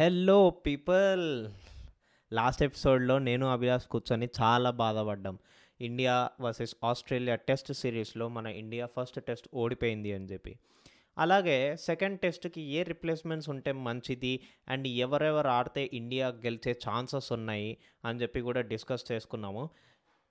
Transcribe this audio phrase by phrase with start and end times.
[0.00, 1.50] Hello people
[2.32, 5.38] last ఎపిసోడ్లో నేను అభిలాష్ కూర్చొని చాలా బాధపడ్డాం.
[5.80, 10.58] ఇండియా వర్సెస్ ఆస్ట్రేలియా టెస్ట్ సిరీస్లో మన ఇండియా ఫస్ట్ టెస్ట్ ఓడిపోయింది అని చెప్పి.
[11.18, 14.40] అలాగే సెకండ్ టెస్ట్కి ఏ రిప్లేస్మెంట్స్ ఉంటే మంచిది?
[14.68, 17.76] అండ్ ఎవరెవరు ఆడితే ఇండియా గెలిచే ఛాన్సెస్ ఉన్నాయి?
[18.04, 19.70] అని చెప్పి కూడా డిస్కస్ చేసుకున్నాము.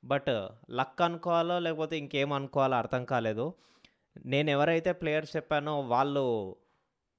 [0.05, 3.53] బట్ లక్ అనుకోవాలో లేకపోతే ఇంకేం అనుకోవాలో అర్థం కాలేదు.
[4.25, 6.55] నేను ఎవరైతే ప్లేయర్స్ చెప్పానో వాళ్ళు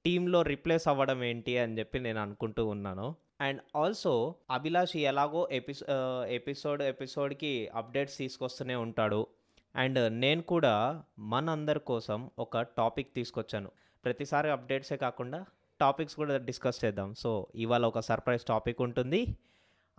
[0.05, 3.15] టీంలో రిప్లేస్ అవ్వడం ఏంటి అని చెప్పి నేను అనుకుంటూ ఉన్నాను.
[3.41, 9.27] అండ్ ఆల్సో అభిలాష్ ఎలాగో ఎపిసో ఎపిసోడ్ ఎపిసోడ్కి అప్డేట్స్ తీసుకొస్తూనే ఉంటాడు.
[9.75, 13.71] అండ్ నేను కూడా మనందరి కోసం ఒక టాపిక్ తీసుకొచ్చాను.
[14.05, 15.45] ప్రతిసారి అప్డేట్సే కాకుండా
[15.79, 17.13] టాపిక్స్ కూడా డిస్కస్ చేద్దాం.
[17.13, 19.27] సో ఇవాళ ఒక సర్ప్రైజ్ టాపిక్ ఉంటుంది.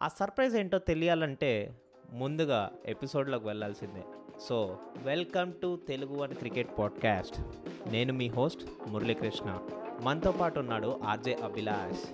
[0.00, 4.02] ఆ సర్ప్రైజ్ ఏంటో తెలియాలంటే ముందుగా ఎపిసోడ్లోకి వెళ్ళాల్సిందే.
[4.40, 7.40] So welcome to Telugu one cricket podcast.
[7.88, 9.68] నేను మీ హోస్ట్ మురళీకృష్ణ.
[10.04, 12.04] మనతో పాటు ఉన్నాడు ఆర్జే అభిలాష్.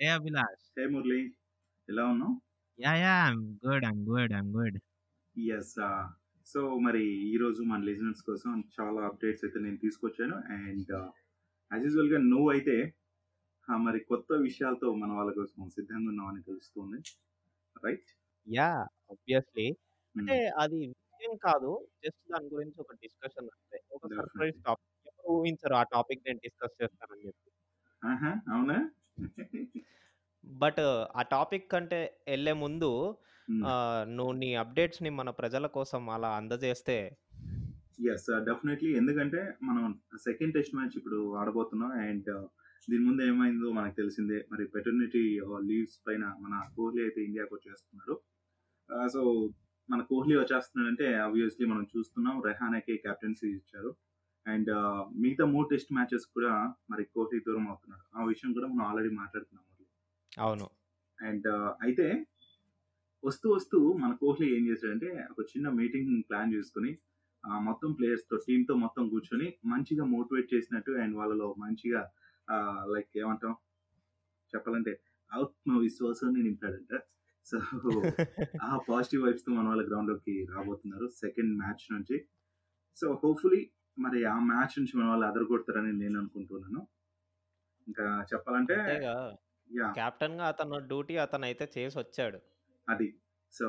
[0.00, 0.64] ఏ అభిలాష్?
[0.78, 1.20] హే మురళి
[1.88, 2.34] ఎలా ఉన్నావు?
[2.78, 4.78] Yeah yeah I'm good I'm good I'm good
[5.36, 5.74] yes
[6.46, 10.36] so మరి ఈరోజు మన లిజనర్స్ కోసం చాలా అప్డేట్స్ అయితే నేను తీసుకొచ్చాను.
[10.58, 10.92] అండ్
[11.70, 12.76] యాజ్ యూజువల్గా నువ్వు అయితే
[13.68, 16.98] మరి కొత్త విషయాలతో మన వాళ్ళ కోసం సిద్ధంగా ఉన్నామని తెలుస్తుంది.
[17.76, 18.10] రైట్
[18.46, 18.68] యా
[19.10, 19.66] ఆబ్వియస్లీ
[20.14, 21.70] అంటే అది విషయం కాదు.
[22.04, 23.78] జస్ట్ దాని గురించి ఒక డిస్కషన్ అంతే.
[23.92, 24.02] ఒక.
[24.16, 27.48] సర్ప్రైజ్ టాపిక్ ఎవరు ఊహించరు ఆ టాపిక్ నేను డిస్కస్ చేస్తానని చెప్పి.
[28.52, 28.78] అవునా?
[30.44, 30.80] బట్
[31.16, 32.90] ఆ టాపిక్ కంటే వెళ్ళే ముందు
[33.48, 33.58] Hmm.
[34.08, 36.96] నువ్వు నీ అప్డేట్స్ని మన ప్రజల కోసం అలా అందజేస్తే
[38.12, 39.84] ఎస్ డెఫినెట్లీ ఎందుకంటే మనం
[40.16, 42.30] సెకండ్ టెస్ట్ మ్యాచ్ ఇప్పుడు ఆడబోతున్నాం అండ్
[42.90, 44.48] దీని ముందు ఏమైందో మనకు తెలిసిందే.
[44.52, 45.22] మరి పెటర్నిటీ
[45.68, 48.14] లీవ్స్ పైన మన కోహ్లీ అయితే ఇండియాకి వచ్చేస్తున్నాడు.
[49.08, 49.22] సో
[49.90, 52.42] మన కోహ్లీ వచ్చేస్తున్నాడంటే ఆబ్వియస్లీ మనం చూస్తున్నాం.
[52.46, 53.90] రెహానాకి కెప్టెన్సీ ఇచ్చారు
[54.46, 54.70] అండ్
[55.22, 56.52] మిగతా మూడు టెస్ట్ మ్యాచెస్ కూడా
[56.90, 58.04] మరి కోహ్లీ దూరం అవుతున్నాడు.
[58.18, 59.84] ఆ విషయం కూడా మనం ఆల్రెడీ మాట్లాడుకున్నాం మరి.
[60.38, 60.66] అవును.
[61.18, 61.48] అండ్
[61.82, 62.06] అయితే
[63.24, 66.90] వస్తూ వస్తూ మన కోహ్లీ ఏం చేశాడంటే ఒక చిన్న మీటింగ్ ప్లాన్ చేసుకుని
[67.46, 72.10] మొత్తం ప్లేయర్స్తో టీమ్తో మొత్తం కూర్చొని మంచిగా మోటివేట్ చేసినట్టు అండ్ వాళ్ళలో మంచిగా
[72.94, 73.56] లైక్ ఏమంటాం?
[74.54, 77.00] చెప్పాలంటే ఆత్మవిశ్వాసాన్ని నింపాడంట.
[77.46, 77.56] సో
[78.62, 82.16] ఆ పాజిటివ్ వైబ్స్తో మన వాళ్ళ గ్రౌండ్లోకి రాబోతున్నారు సెకండ్ మ్యాచ్ నుంచి.
[82.96, 86.86] సో హోప్ఫుల్లీ మరి ఆ మ్యాచ్ నుంచి మన వాళ్ళు అదరగొడతారని నేను అనుకుంటున్నాను.
[87.86, 88.76] ఇంకా చెప్పాలంటే
[89.94, 92.38] కెప్టెన్గా అతను డ్యూటీ అతను అయితే చేసి వచ్చాడు
[92.88, 93.18] అది.
[93.52, 93.66] సో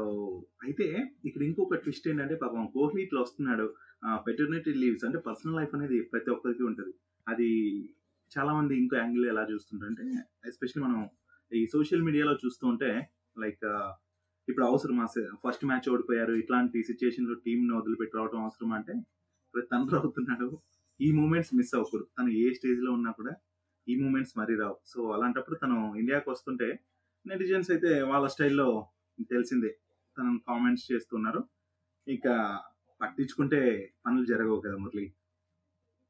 [0.66, 0.88] అయితే
[1.28, 3.68] ఇక్కడ ఇంకొక ట్విస్ట్ ఏంటంటే పాపం కోహ్లీ ఇట్లా వస్తున్నాడు.
[4.28, 6.94] పెటర్నిటీ లీవ్స్ అంటే పర్సనల్ లైఫ్ అనేది ప్రతి ఒక్కరికి ఉంటుంది.
[7.28, 7.50] అది
[8.32, 10.06] చాలా మంది ఇంకో యాంగిల్ ఎలా చూస్తుంటారంటే
[10.50, 11.00] ఎస్పెషల్లీ మనం
[11.52, 12.90] ఈ సోషల్ మీడియాలో చూస్తూ ఉంటే
[13.44, 13.66] లైక్
[14.48, 15.06] ఇప్పుడు అవసరమా
[15.44, 18.94] ఫస్ట్ మ్యాచ్ ఓడిపోయారు ఇట్లాంటి సిచ్యుయేషన్ టీంను వదిలిపెట్టి రావడం అవసరం అంటే
[19.72, 20.48] తను రావుతున్నాడు అవుతున్నాడు.
[21.00, 22.08] ఈ మూమెంట్స్ మిస్ అవ్వకూడదు.
[22.18, 23.34] తను ఏ స్టేజ్లో ఉన్నా కూడా
[23.88, 24.78] ఈ మూమెంట్స్ మరీ రావు.
[24.92, 26.68] సో అలాంటప్పుడు తను ఇండియాకి వస్తుంటే
[27.26, 28.68] నెటిజన్స్ అయితే వాళ్ళ స్టైల్లో
[29.24, 29.80] తెలిసిందే.
[30.18, 31.50] తనను కామెంట్స్ చేస్తున్నారు.
[32.08, 32.28] ఇక
[33.02, 35.14] పట్టించుకుంటే పనులు జరగవు కదా మురళి.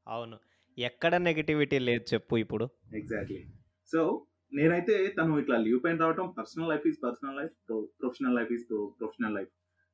[0.08, 0.40] అవును.
[0.78, 2.70] ఎక్కడ నెగిటివిటీ లేదు చెప్పు ఇప్పుడు.
[2.96, 3.46] ఎగ్జాక్ట్లీ
[3.94, 7.52] సో నేనైతే తను ఇట్లా లీవ్ పైన రావటం personal life is personal life
[8.00, 9.50] professional life is professional life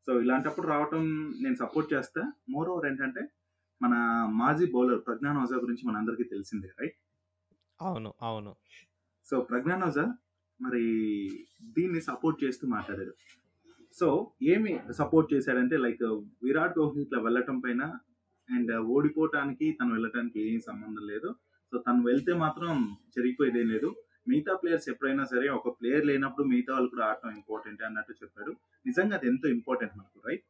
[0.07, 2.33] so ఇలాంటప్పుడు రావటం నేను సపోర్ట్ చేస్తా.
[2.49, 3.27] మోర్ ఓవర్ ఏంటంటే
[3.81, 3.93] మన
[4.27, 6.97] మాజీ బౌలర్ ప్రజ్ఞాన్ ఓజా గురించి మన అందరికీ తెలిసిందే రైట్
[7.81, 8.55] అవును అవును.
[9.25, 10.17] సో ప్రజ్ఞాన్ ఓజా
[10.63, 10.83] మరి
[11.75, 13.13] దీన్ని సపోర్ట్ చేస్తూ మాట్లాడాడు
[13.99, 14.07] సో
[14.53, 16.03] ఏమి సపోర్ట్ చేశాడంటే లైక్
[16.43, 17.83] విరాట్ కోహ్లీ ఇట్లా వెళ్ళటం పైన
[18.49, 21.29] అండ్ ఓడిపోవటానికి తను వెళ్ళటానికి ఏం సంబంధం లేదు.
[21.71, 22.71] సో తను వెళ్తే మాత్రం
[23.15, 23.89] జరిగిపోయేదేం లేదు.
[24.27, 28.51] మిగతా ప్లేయర్స్ ఎప్పుడైనా సరే ఒక ప్లేయర్ లేనప్పుడు మిగతా వాళ్ళు కూడా ఆడటం ఇంపార్టెంట్ అన్నట్టు చెప్పాడు.
[28.85, 30.45] నిజంగా అది ఎంతో ఇంపార్టెంట్ మనకు రైట్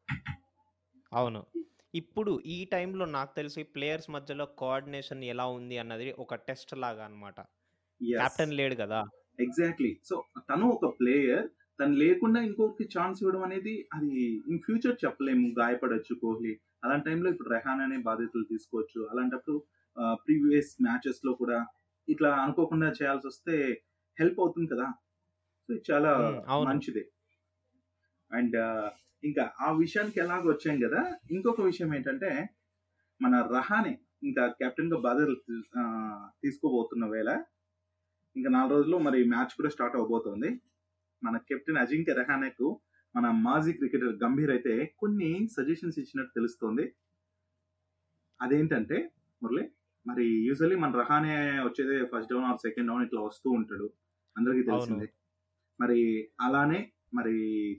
[1.12, 1.42] అవును.
[1.96, 7.40] ఇప్పుడు ఈ టైంలో నాకు తెలిసి ప్లేయర్స్ మధ్యలో కోఆర్డినేషన్ ఎలా ఉంది అన్నది ఒక టెస్ట్ లాగా అన్నమాట.
[8.02, 9.02] కెప్టెన్ లేడు కదా.
[9.40, 10.16] ఎగ్జాక్ట్లీ సో
[10.50, 11.48] తను ఒక ప్లేయర్
[11.80, 14.10] తను లేకుండా ఇంకొకరికి ఛాన్స్ ఇవ్వడం అనేది అది
[14.50, 16.54] ఇన్ ఫ్యూచర్ చెప్పలేము గాయపడొచ్చు కోహ్లీ.
[16.84, 19.00] అలాంటి టైంలో ఇప్పుడు రెహాన్ అనే బాధ్యతలు తీసుకోవచ్చు.
[19.12, 19.56] అలాంటప్పుడు
[20.26, 21.58] ప్రీవియస్ మ్యాచెస్లో కూడా
[22.08, 23.56] ఇట్లా అనుకోకుండా చేయాల్సి వస్తే
[24.18, 24.88] హెల్ప్ అవుతుంది కదా.
[25.70, 26.12] సో ఇది చాలా.
[26.70, 27.04] మంచిదే.
[28.32, 28.58] అండ్
[29.24, 31.02] ఇంకా ఆ విషయానికి ఎలాగ వచ్చాం కదా.
[31.32, 32.32] ఇంకొక విషయం ఏంటంటే
[33.22, 33.94] మన రహానే
[34.24, 35.38] ఇంకా కెప్టెన్గా బాధ్యతలు
[36.44, 37.30] తీసుకోబోతున్న వేళ
[38.36, 40.50] ఇంకా నాలుగు రోజుల్లో మరి మ్యాచ్ కూడా స్టార్ట్ అవబోతోంది.
[41.24, 42.68] మన కెప్టెన్ అజింక్య రెహానేకు
[43.16, 46.86] మన మాజీ క్రికెటర్ గంభీర్ అయితే కొన్ని సజెషన్స్ ఇచ్చినట్టు తెలుస్తోంది.
[48.42, 48.98] అదేంటంటే
[49.44, 49.64] మురళి
[50.06, 51.36] మరి యూజువల్లీ మన రహానే
[51.68, 53.88] వచ్చేది first down or second down ఇట్లా వస్తూ ఉంటాడు.
[54.38, 55.08] అందరికీ తెలిసిందే.
[55.80, 56.00] మరి
[56.42, 56.80] అలానే
[57.14, 57.36] మరి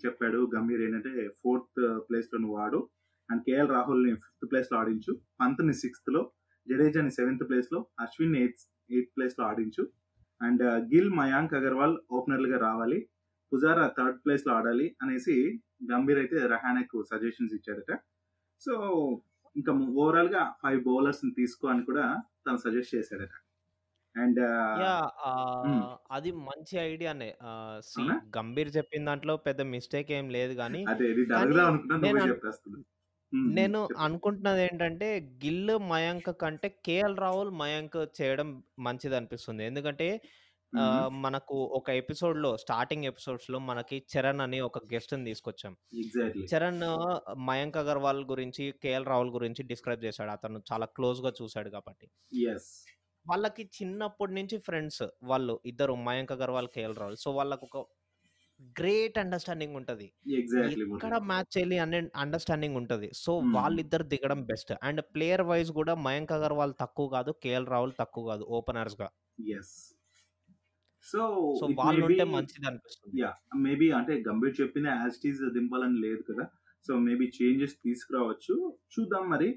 [0.07, 2.81] చెప్పాడు గంభీర్ ఏంటంటే ఫోర్త్ ప్లేస్లో నువ్వు ఆడు
[3.31, 5.13] అండ్ కేఎల్ రాహుల్ని ఫిఫ్త్ ప్లేస్లో ఆడించు.
[5.41, 6.21] పంత్ని సిక్స్త్లో
[6.67, 9.85] జడేజాని సెవెంత్ ప్లేస్లో అశ్విన్ ఎయిత్ ఎయిత్ ప్లేస్లో ఆడించు.
[10.45, 10.63] అండ్
[10.95, 12.99] గిల్ మయాంక్ అగర్వాల్ ఓపెనర్లుగా రావాలి.
[13.53, 15.35] పుజారా థర్డ్ ప్లేస్లో ఆడాలి అనేసి
[15.93, 17.93] గంభీర్ అయితే రహానెకు సజెషన్స్ ఇచ్చాడట.
[18.61, 18.73] సో
[19.57, 22.05] ఇంకా ఓవరాల్గా ఫైవ్ బౌలర్స్ని తీసుకో అని కూడా
[22.47, 23.35] తను సజెస్ట్ చేశాడట.
[24.17, 24.41] And
[25.67, 25.83] hmm.
[26.11, 27.31] అది మంచి ఐడియానే?
[28.37, 31.25] గంభీర్ చెప్పిన దాంట్లో పెద్ద మిస్టేక్ ఏం లేదు కానీ అదే ఇది
[33.35, 33.89] నేను.
[33.99, 40.21] అనుకుంటున్నది ఏంటంటే గిల్ మయాంక్ కంటే కేఎల్ రాహుల్ మయాంక్ చేయడం మంచిది అనిపిస్తుంది ఎందుకంటే.
[41.09, 45.77] మనకు ఒక ఎపిసోడ్లో స్టార్టింగ్ ఎపిసోడ్స్లో మనకి చరణ్ అని ఒక గెస్ట్ని తీసుకొచ్చాం.
[45.95, 46.47] ఎగ్జాక్ట్లీ.
[46.55, 46.81] చరణ్
[47.47, 50.31] మయాంక్ అగర్వాల్ గురించి కేఎల్ రాహుల్ గురించి డిస్క్రైబ్ చేశాడు.
[50.31, 52.11] అతను చాలా క్లోజ్గా చూశాడు కాబట్టి.
[53.27, 57.17] వాళ్ళకి చిన్నప్పటి నుంచి ఫ్రెండ్స్ వాళ్ళు ఇద్దరు మయాంక్ అగర్వాల్ కేఎల్ రాహుల్.
[57.17, 57.87] సో వాళ్ళకు ఒక
[58.81, 60.07] గ్రేట్ అండర్స్టాండింగ్ ఉంటది.
[60.33, 63.11] ఎక్కడ మ్యాచ్ చేయాలి అనే అండర్స్టాండింగ్ ఉంటది.
[63.15, 63.33] సో.
[63.55, 64.73] వాళ్ళిద్దరు దిగడం బెస్ట్.
[64.83, 69.09] అండ్ ప్లేయర్ వైజ్ కూడా మయాంక్ అగర్వాల్ తక్కువ కాదు కేఎల్ రాహుల్ తక్కువ కాదు ఓపెనర్స్గా
[71.05, 71.23] సో
[71.61, 76.45] సో వాళ్ళు ఉంటే మంచిది అనిపిస్తుంది యా మేబీ అంటే గంభీర్ చెప్పిన యాజ్ టీజ్ దింపాలని లేదు కదా.
[76.89, 78.55] సో మేబీ చేంజెస్ తీసుకురావచ్చు.
[78.93, 79.49] చూద్దాం మరి.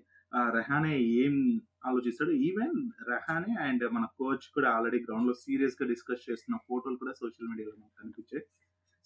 [0.51, 2.31] రెహానే ఏం ఆలోచిస్తాడు?
[2.31, 2.77] ఈవెన్
[3.09, 7.95] రెహానే అండ్ మన కోచ్ కూడా ఆల్రెడీ గ్రౌండ్లో సీరియస్గా డిస్కస్ చేస్తున్న ఫోటోలు కూడా సోషల్ మీడియాలో మనకు
[8.03, 8.43] కనిపించాయి.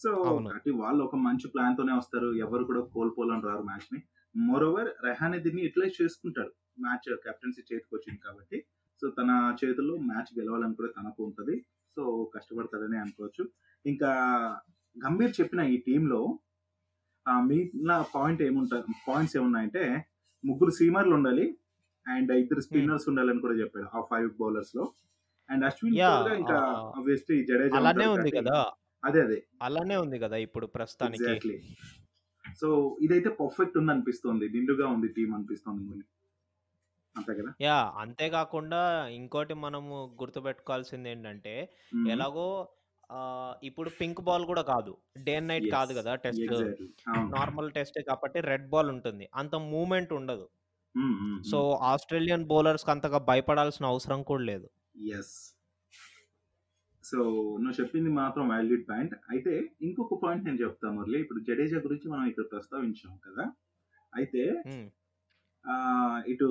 [0.03, 0.11] సో.
[0.43, 2.33] కాబట్టి వాళ్ళు ఒక మంచి ప్లాన్ తోనే వస్తారు.
[2.33, 4.01] ఎవరు కూడా కోల్పోవాలని రారు మ్యాచ్ని.
[4.35, 6.51] మోరోవర్ రెహానే దీన్ని యూటిలైజ్ చేసుకుంటాడు.
[6.81, 8.63] మ్యాచ్ కెప్టెన్సీ చేతికి వచ్చింది కాబట్టి.
[9.01, 11.65] సో తన చేతుల్లో మ్యాచ్ గెలవాలని కూడా తనకు ఉంటది.
[11.95, 13.49] సో కష్టపడతాడని అనుకోవచ్చు.
[13.85, 14.11] ఇంకా
[15.05, 16.39] గంభీర్ చెప్పిన ఈ టీంలో
[17.41, 20.05] మిగిలిన పాయింట్ ఏముంటాయి పాయింట్స్ ఏమున్నాయంటే
[20.45, 21.57] ముగ్గురు సీమర్లు ఉండాలి.
[22.07, 23.97] అండ్ ఇద్దరు స్పిన్నర్స్ ఉండాలని కూడా చెప్పాడు.
[23.97, 24.91] ఆ ఫైవ్ బౌలర్స్లో.
[25.49, 25.95] అండ్ అశ్విన్
[26.33, 26.55] ఇంకా
[26.97, 28.65] ఆబ్వియస్లీ జడేజా అలానే ఉంది కదా.
[29.03, 29.37] అదే అదే.
[29.61, 31.53] అలానే ఉంది కదా ఇప్పుడు ప్రస్తుతానికి.
[32.61, 32.67] సో
[33.01, 36.03] ఇదైతే పర్ఫెక్ట్ ఉంది అనిపిస్తుంది నిండుగా ఉంది టీం అనిపిస్తుంది
[37.15, 37.51] అంతే కదా?
[37.61, 38.81] యా అంతేకాకుండా
[39.11, 41.53] ఇంకోటి మనము గుర్తుపెట్టుకోవాల్సింది ఏంటంటే.
[42.09, 42.45] ఎలాగో
[43.63, 44.91] ఇప్పుడు పింక్ బాల్ కూడా కాదు.
[45.23, 46.53] డే అండ్ నైట్ కాదు కదా టెస్ట్.
[47.35, 49.25] నార్మల్ టెస్ట్ కాబట్టి రెడ్ బాల్ ఉంటుంది.
[49.35, 50.45] అంత మూమెంట్ ఉండదు.
[51.51, 51.57] సో
[51.89, 54.67] ఆస్ట్రేలియన్ బౌలర్స్ అంతగా భయపడాల్సిన అవసరం కూడా లేదు.
[55.19, 55.35] ఎస్
[57.09, 57.19] సో
[57.61, 59.53] నువ్వు చెప్పింది మాత్రం వాల్యూడ్ పాయింట్ అయితే
[59.87, 61.19] ఇంకొక పాయింట్ నేను చెప్తాను మురళి.
[61.23, 63.45] ఇప్పుడు జడేజా గురించి మనం ఇక్కడ ప్రస్తావించాం కదా.
[64.13, 64.43] అయితే
[66.31, 66.49] ఇటు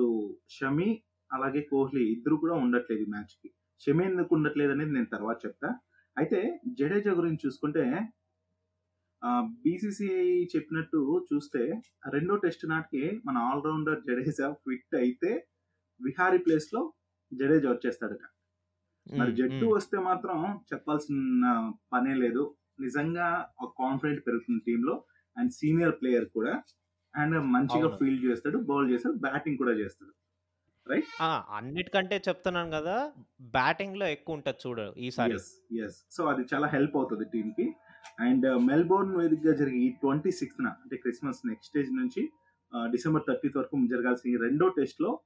[0.57, 0.89] షమి
[1.35, 3.49] అలాగే కోహ్లీ ఇద్దరు కూడా ఉండట్లేదు మ్యాచ్కి.
[3.83, 5.69] షమి ఎందుకు ఉండట్లేదు అనేది నేను తర్వాత చెప్తా.
[6.17, 6.39] అయితే
[6.79, 7.85] జడేజా గురించి చూసుకుంటే
[9.63, 10.99] బీసీసీఐ చెప్పినట్టు
[11.29, 11.61] చూస్తే
[12.15, 15.31] రెండో టెస్ట్ నాటికి మన ఆల్రౌండర్ జడేజా ఫిట్ అయితే
[15.99, 16.81] విహారీ ప్లేస్లో
[17.31, 18.23] జడేజా వచ్చేస్తాడట.
[19.17, 19.65] మరి జట్టు.
[19.65, 22.55] వస్తే మాత్రం చెప్పాల్సిన పనే లేదు.
[22.79, 25.03] నిజంగా ఒక కాన్ఫిడెంట్ పెరుగుతుంది టీమ్లో
[25.37, 26.61] అండ్ సీనియర్ ప్లేయర్ కూడా.
[27.15, 27.87] అండ్ మంచిగా.
[27.87, 30.11] ఫీల్డ్ చేస్తాడు బౌల్ చేస్తాడు బ్యాటింగ్ కూడా చేస్తాడు.
[31.21, 33.11] ఆ, అన్నిటికంటే చెప్తున్నాను కదా
[33.41, 35.33] బ్యాటింగ్లో ఎక్కువ ఉంటుంది చూడు ఈసారి.
[35.33, 37.75] ఎస్ ఎస్ సో అది చాలా హెల్ప్ అవుతుంది టీమ్కి.
[38.19, 42.29] అండ్ మెల్బోర్న్ వేదికగా జరిగే ఈ ట్వంటీ సిక్స్త్ అంటే క్రిస్మస్ నెక్స్ట్ స్టేజ్ నుంచి
[42.91, 45.19] డిసెంబర్ థర్టీత్ వరకు జరగాల్సిన ఈ రెండో టెస్ట్లో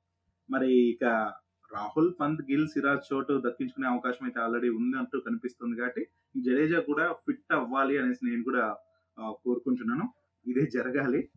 [0.50, 1.34] మరి ఇక
[1.74, 6.08] రాహుల్ పంత్ గిల్ సిరాజ్ చోటు దక్కించుకునే అవకాశం అయితే ఆల్రెడీ ఉన్నట్టు కనిపిస్తుంది కాబట్టి
[6.38, 8.78] జడేజా కూడా ఫిట్ అవ్వాలి అనేసి నేను కూడా
[9.22, 10.14] కోరుకుంటున్నాను.
[10.46, 11.30] ఇదే జరగాలి.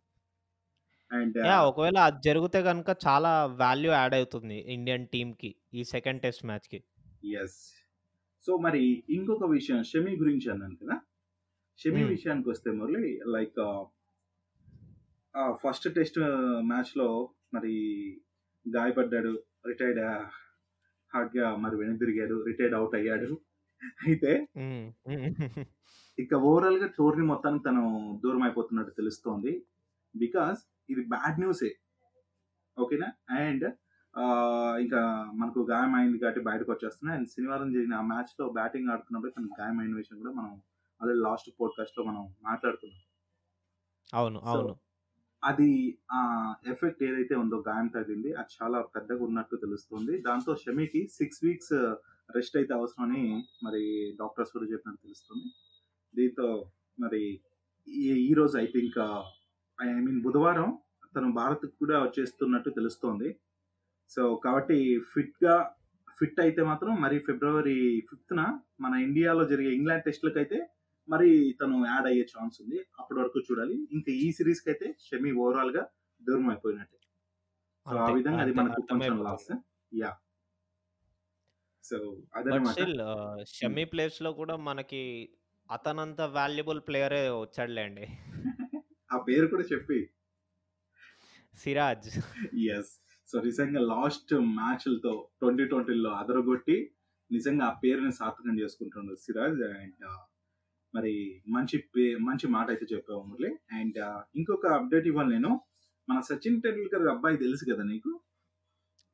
[1.11, 6.83] అండ్ ఒకవేళ అది జరిగితే కనుక చాలా వాల్యూ యాడ్ అవుతుంది ఇండియన్ టీమ్కి ఈ సెకండ్ టెస్ట్ మ్యాచ్కి.
[7.33, 7.87] ఎస్
[8.41, 10.99] సో మరి ఇంకొక విషయం షమి గురించి అన్నాను కదా?
[11.79, 12.07] షమి Hmm.
[12.07, 13.85] విషయానికి వస్తే మురళి లైక్
[15.51, 16.19] ఫస్ట్ టెస్ట్
[16.61, 17.73] మ్యాచ్లో మరి
[18.75, 19.43] గాయపడ్డాడు.
[19.67, 19.99] రిటైర్డ్
[21.13, 23.41] హార్డ్గా మరి వెనుదిరిగాడు రిటైర్డ్ అవుట్ అయ్యాడు.
[24.07, 24.47] అయితే.
[26.19, 27.83] ఇక ఓవరాల్గా టోర్నీ మొత్తానికి తను
[28.23, 29.65] దూరం అయిపోతున్నట్టు తెలుస్తోంది.
[30.15, 31.75] బికాస్ ఇది బ్యాడ్ న్యూసే.
[32.79, 33.13] ఓకేనా?
[33.29, 33.63] అండ్
[34.81, 37.17] ఇంకా మనకు గాయం అయింది కాబట్టి బయటకు వచ్చేస్తున్నాయి.
[37.17, 40.61] అండ్ శనివారం జరిగిన ఆ మ్యాచ్లో బ్యాటింగ్ ఆడుతున్నప్పుడు తనకు గాయమైన విషయం కూడా మనం
[41.01, 42.99] ఆల్రెడీ లాస్ట్ పోడ్కాస్ట్లో మనం మాట్లాడుకున్నాం.
[44.13, 44.75] అవును అవును.
[45.43, 50.21] అది ఆ ఎఫెక్ట్ ఏదైతే ఉందో గాయం తగిలింది అది చాలా పెద్దగా ఉన్నట్టు తెలుస్తుంది.
[50.21, 51.73] దాంతో షమికి సిక్స్ వీక్స్
[52.35, 55.43] రెస్ట్ అయితే అవసరమని మరి డాక్టర్స్ కూడా చెప్పినట్టు తెలుస్తుంది.
[56.15, 57.39] దీంతో మరి
[57.89, 59.23] ఈ- రోజు ఐ థింక్
[59.81, 60.77] ఐ మీన్ బుధవారం
[61.15, 63.35] తను భారత్ కూడా వచ్చేస్తున్నట్టు తెలుస్తోంది.
[64.09, 65.71] సో కాబట్టి ఫిట్గా
[66.19, 70.69] ఫిట్ అయితే మాత్రం మరి ఫిబ్రవరి ఫిఫ్త్న మన ఇండియాలో జరిగే ఇంగ్లాండ్ టెస్ట్లకైతే
[71.09, 71.29] మరి
[71.61, 72.79] తను యాడ్ అయ్యే ఛాన్స్ ఉంది.
[72.99, 73.87] అప్పటి వరకు చూడాలి.
[73.91, 75.83] ఇంకా ఈ సిరీస్కి అయితే షమి ఓవరాల్గా
[76.21, 76.97] దూరం అయిపోయినట్టే.
[77.85, 79.23] సో ఆ విధంగా అది మనకు.
[79.23, 79.49] Loss
[79.93, 80.11] yeah
[81.83, 83.43] so um.
[83.47, 85.01] Shami ప్లేస్లో కూడా మనకి
[85.69, 88.05] అతనంత వాల్యుబుల్ ప్లేయరే వచ్చాడులేండి.
[89.11, 89.99] ఆ పేరు కూడా చెప్పి.
[91.53, 92.09] సిరాజ్.
[92.69, 92.91] ఎస్
[93.27, 96.77] సో నిజంగా లాస్ట్ మ్యాచ్లతో ట్వంటీ ట్వంటీలో అదరగొట్టి
[97.31, 100.05] నిజంగా ఆ పేరుని సార్థకం చేసుకుంటున్నాడు సిరాజ్ అండ్
[100.95, 101.13] మరి
[101.47, 101.77] మంచి
[102.19, 103.51] మంచి మాట అయితే చెప్పావు మురళి.
[103.79, 103.99] అండ్
[104.35, 105.51] ఇంకొక అప్డేట్ ఇవ్వాలి నేను.
[106.09, 108.11] మన సచిన్ టెండూల్కర్ అబ్బాయి తెలుసు కదా నీకు?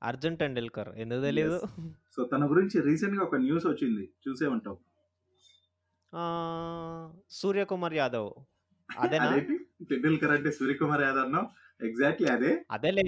[0.03, 0.89] అర్జున్ టెండూల్కర్.
[0.95, 1.61] ఎందుకు ఎస్
[2.15, 4.05] సో తన గురించి రీసెంట్గా ఒక న్యూస్ వచ్చింది.
[4.27, 4.77] చూసే ఉంటావు.
[7.31, 8.29] సూర్యకుమార్ యాదవ్.
[8.89, 9.29] అదేనా?
[9.91, 11.47] టెండూల్కర్ అంటే సూర్యకుమార్ యాదవ్ అన్నావు?
[11.85, 12.51] ఎగ్జాక్ట్లీ అదే.
[12.71, 13.07] అదేలే.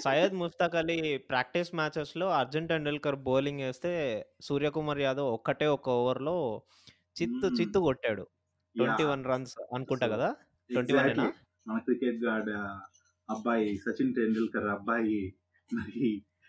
[0.00, 0.96] సయ్యద్ ముస్తాక్ అలీ
[1.30, 3.92] ప్రాక్టీస్ మ్యాచెస్లో అర్జున్ టెండూల్కర్ బౌలింగ్ వేస్తే
[4.40, 6.36] సూర్యకుమార్ యాదవ్ ఒక్కటే ఒక ఓవర్లో
[7.18, 7.46] చిత్తు.
[7.58, 8.24] చిత్తు కొట్టాడు.
[8.74, 10.28] ట్వంటీ వన్ రన్స్ అనుకుంటా కదా!
[10.70, 11.10] ట్వంటీ వన్
[11.66, 12.50] మన క్రికెట్ గార్డ్
[13.28, 15.18] అబ్బాయి సచిన్ టెండూల్కర్ అబ్బాయి
[15.70, 16.04] మరి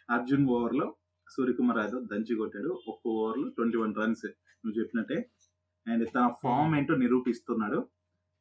[0.10, 0.86] అర్జున్ ఓవర్లో
[1.28, 2.70] సూర్యకుమార్ యాదవ్ దంచి కొట్టాడు.
[2.92, 4.26] ఒక్క ఓవర్లో ట్వంటీ వన్ రన్స్
[4.64, 5.18] నువ్వు చెప్పినట్టే.
[5.88, 7.80] అండ్ తన ఫామ్ ఏంటో నిరూపిస్తున్నాడు.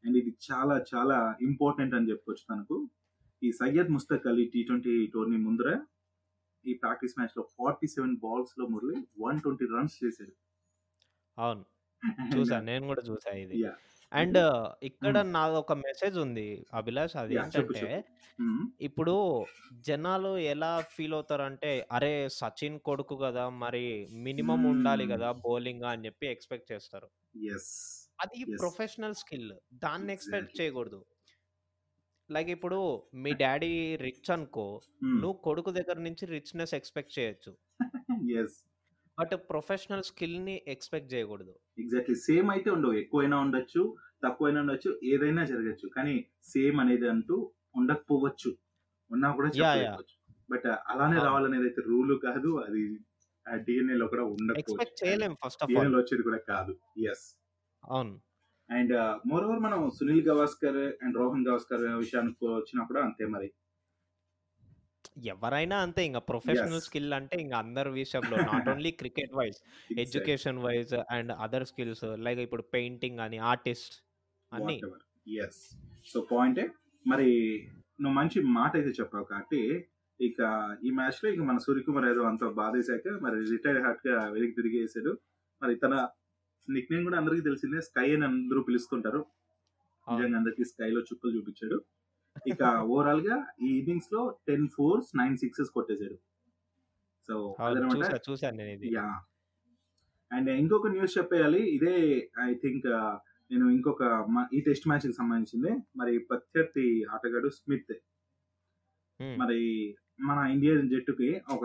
[0.05, 1.17] అండ్ ఇది చాలా చాలా
[1.49, 2.77] ఇంపార్టెంట్ అని చెప్పుకోవచ్చు తనకు.
[3.43, 5.71] ఈ Syed Mushtaq Ali T twenty tourney ముందర
[6.65, 10.35] ఈ ప్రాక్టీస్ మ్యాచ్లో ఫార్టీ సెవెన్ బాల్స్లో మురళి వన్ ట్వంటీ రన్స్ చేశాడు.
[11.39, 11.65] అవును.
[12.03, 13.57] అండ్ చూసా నేను కూడా చూసా ఇది.
[13.61, 13.73] యా.
[14.13, 18.43] అండ్ అంటే ఇక్కడ నాది ఒక మెసేజ్ ఉంది అభిలాష్ అది యా చెప్పు ఏంటంటే చెప్పు.
[18.43, 18.63] మ్మ్.
[18.81, 19.15] ఇప్పుడు
[19.87, 23.85] జనాలు ఎలా ఫీల్ అవుతారంటే అరే సచిన్ కొడుకు కదా మరి
[24.27, 25.13] మినిమం ఉండాలి మ్మ్.
[25.15, 27.09] కదా బౌలింగ్ అని చెప్పి ఎక్స్పెక్ట్ చేస్తారు.
[27.51, 27.71] ఎస్
[28.19, 29.51] అది ఎస్ ప్రొఫెషనల్ స్కిల్.
[29.79, 30.61] దాన్ని ఎక్స్పెక్ట్ ఎగ్జాక్ట్లీ.
[30.61, 31.01] చేయకూడదు.
[32.31, 32.79] లైక్ ఇప్పుడు
[33.21, 34.65] మీ డాడీ రిచ్ అనుకో
[35.15, 37.53] నువ్వు కొడుకు దగ్గర నుంచి రిచ్నెస్ ఎక్స్పెక్ట్ చేయొచ్చు.
[38.39, 38.57] ఎస్
[39.19, 41.55] బట్ ప్రొఫెషనల్ స్కిల్ని ఎక్స్పెక్ట్ చేయకూడదు.
[41.79, 42.93] ఎగ్జాక్ట్లీ సేమ్ అయితే ఉండవు.
[42.93, 43.83] ఎక్కువైనా ఉండొచ్చు
[44.25, 45.87] తక్కువైనా ఉండొచ్చు ఏదైనా జరగచ్చు.
[45.97, 47.37] కానీ సేమ్ అనేది అంటూ
[47.77, 48.51] ఉండకపోవచ్చు.
[49.11, 49.51] ఉన్నా కూడా
[50.51, 52.51] బట్ అలానే రావాలనేది అయితే రూల్ కాదు.
[52.67, 52.83] అది
[53.47, 55.35] డిఎన్ఏ లో కూడా ఉండకపోవచ్చు.
[55.45, 56.73] ఫస్ట్ ఆఫ్ ఆల్ వచ్చేది కూడా కాదు.
[57.11, 57.27] ఎస్
[57.85, 58.15] అవును.
[58.71, 58.95] అండ్
[59.29, 63.49] మోర్ ఓవర్ మనం సునీల్ గవాస్కర్ అండ్ రోహన్ గవాస్కర్ విషయానికి వచ్చినప్పుడు అంతే మరి.
[65.33, 69.59] ఎవరైనా అంతే ఇంకా ప్రొఫెషనల్ స్కిల్ అంటే ఇంకా అందరి విషయంలో not only cricket wise
[69.97, 73.97] education wise and other skills like ఇప్పుడు పెయింటింగ్ అని ఆర్టిస్ట్
[74.53, 74.77] అన్ని
[75.39, 75.63] ఎస్
[76.05, 76.65] సో పాయింటే
[77.07, 77.31] మరి
[78.01, 79.63] నువ్వు మంచి మాట అయితే చెప్పావు కాబట్టి
[80.21, 80.41] ఇక
[80.83, 85.13] ఈ మ్యాచ్లో ఇక మన సూర్యకుమార్ యాదవ్ అంత బాధేశాక మరి రిటైర్ హార్ట్గా వెనక్కి తిరిగి వేసాడు
[85.63, 85.95] మరి తన
[86.69, 89.21] నిక్ నేమ్ కూడా అందరికీ తెలిసిందే స్కై అని అందరూ పిలుస్తుంటారు.
[90.07, 91.77] నిజంగా అందరికి స్కైలో చుక్కలు చూపించాడు.
[92.47, 96.19] ఇక ఓవరాల్గా ఈ ఇన్నింగ్స్లో టెన్ ఫోర్స్ నైన్ సిక్సెస్ కొట్టేశాడు.
[97.27, 97.57] సో
[98.93, 99.25] యా
[100.33, 101.71] అండ్ ఇంకొక న్యూస్ చెప్పేయాలి.
[101.71, 102.87] ఇదే ఐ థింక్
[103.51, 105.83] నేను ఇంకొక ఈ టెస్ట్ మ్యాచ్కి సంబంధించింది.
[105.97, 107.93] మరి ప్రత్యర్థి ఆటగాడు స్మిత్.
[109.21, 109.39] హ్మ్.
[109.39, 111.65] మరి మన ఇండియన్ జట్టుకి ఒక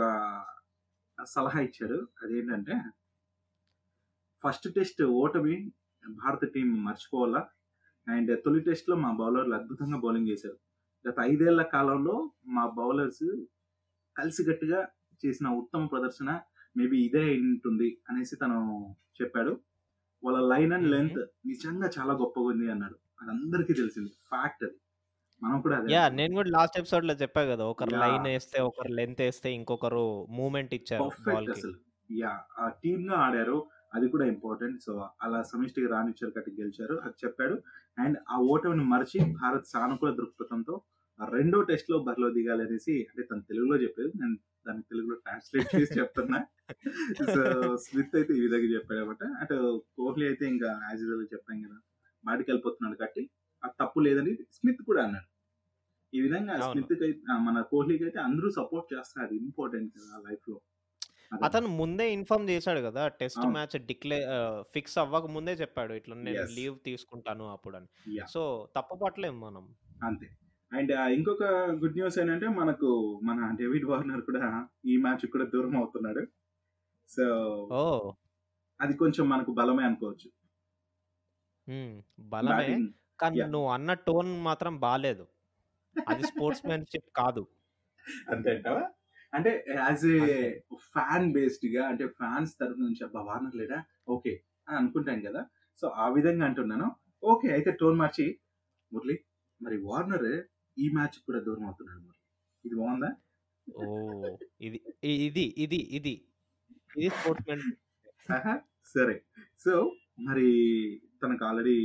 [1.25, 2.07] సలహా ఇచ్చాడు.
[2.23, 2.81] అదేంటంటే
[4.43, 5.71] ఫస్ట్ టెస్ట్ ఓటమి
[6.09, 7.49] భారత టీం మర్చిపోవాలా?
[8.07, 10.57] అండ్ తొలి టెస్ట్లో మా బౌలర్లు అద్భుతంగా బౌలింగ్ చేశారు.
[11.09, 13.37] గత ఐదేళ్ళ కాలంలో మా బౌలర్స్
[14.17, 14.87] కలిసికట్టుగా
[15.25, 16.39] చేసిన ఉత్తమ ప్రదర్శన
[16.77, 19.59] మేబీ ఇదే ఉంటుంది అనేసి తను చెప్పాడు.
[20.23, 20.91] వాళ్ళ లైన్ అండ్.
[20.91, 22.95] లెంత్ నిజంగా చాలా గొప్పగా ఉంది అన్నాడు.
[23.21, 24.09] అది అందరికీ తెలిసింది.
[24.09, 24.73] ఫ్యాక్ట్ అది.
[25.43, 29.53] మనం కూడా యా నేను కూడా లాస్ట్ ఎపిసోడ్లో చెప్పా కదా ఒకరు లైన్ వేస్తే ఒకరు లెంత్ వేస్తే
[29.53, 31.03] ఇంకొకరు మూమెంట్ ఇచ్చారు
[31.51, 31.73] అసలు.
[32.11, 33.65] యా ఆ టీమ్గా ఆడారు.
[33.97, 34.93] అది కూడా ఇంపార్టెంట్ సో
[35.25, 36.95] అలా సమిష్టిగా రాణించారు కట్టి గెలిచారు.
[37.05, 37.55] అది చెప్పాడు.
[38.03, 40.75] అండ్ ఆ ఓటమిని మరిచి భారత్ సానుకూల దృక్పథంతో
[41.19, 44.11] ఆ రెండో టెస్ట్లో బరిలో దిగాలనేసి అంటే తను తెలుగులో చెప్పేది.
[44.21, 44.35] నేను
[44.67, 46.39] దాన్ని తెలుగులో ట్రాన్స్లేట్ చేసి చెప్తున్నా.
[47.33, 47.41] సో
[47.85, 49.57] స్మిత్ అయితే ఈ విధంగా చెప్పాడు అనమాట అటు
[49.97, 51.77] కోహ్లీ అయితే ఇంకా యాజ్ యూజువల్ చెప్పాం కదా
[52.23, 53.23] బయటకు వెళ్ళిపోతున్నాడు కాబట్టి
[53.63, 55.27] ఆ తప్పు లేదని స్మిత్ కూడా అన్నాడు.
[56.13, 56.93] ఈ విధంగా స్మిత్
[57.47, 59.33] మన కోహ్లీకి అయితే అందరూ సపోర్ట్ చేస్తున్నారు.
[59.43, 60.57] ఇంపార్టెంట్ కదా లైఫ్లో.
[61.43, 64.25] అతను ముందే ఇన్ఫార్మ్ చేశాడు కదా టెస్ట్ మ్యాచ్ డిక్లే
[64.61, 67.87] ఫిక్స్ అవ్వక ముందే చెప్పాడు ఇట్లా నేను లీవ్ తీసుకుంటాను అప్పుడు అని
[68.29, 69.75] సో తప్పు పట్టలేం మనం.
[70.03, 70.29] అంతే.
[70.71, 71.43] అండ్ ఇంకొక
[71.81, 76.27] గుడ్ న్యూస్ ఏంటంటే మనకు మన డేవిడ్ వార్నర్ కూడా ఈ మ్యాచ్ కూడా దూరం అవుతున్నాడు.
[77.09, 77.25] సో
[77.73, 78.13] ఓ
[78.81, 80.29] అది కొంచెం మనకు బలమే అనుకోవచ్చు.
[82.19, 82.87] బలమే.
[83.19, 85.27] కానీ నువ్వు అన్న టోన్ మాత్రం బాగాలేదు
[86.07, 87.47] అది స్పోర్ట్స్ మ్యాన్షిప్ కాదు.
[88.29, 88.83] అంతే అంటావా?
[89.37, 90.39] అంటే యాజ్ ఏ
[90.93, 93.79] ఫ్యాన్ బేస్డ్గా అంటే ఫ్యాన్స్ తరఫు నుంచి అబ్బా వార్నర్ లేడా?
[94.13, 94.33] ఓకే
[94.67, 95.41] అని అనుకుంటాం కదా.
[95.79, 96.87] సో ఆ విధంగా అంటున్నాను.
[97.31, 98.25] ఓకే అయితే టోన్ మార్చి.
[98.91, 99.15] మురళి
[99.61, 100.29] మరి వార్నర్
[100.77, 102.21] ఈ మ్యాచ్ కూడా దూరం అవుతున్నాడు మురళి.
[102.65, 103.09] ఇది బాగుందా?
[103.67, 103.83] ఓ
[104.67, 104.79] ఇది
[105.27, 106.13] ఇది ఇది ఇది.
[108.95, 109.15] సరే.
[109.63, 109.73] సో
[110.27, 110.47] మరి
[111.21, 111.77] తనకు ఆల్రెడీ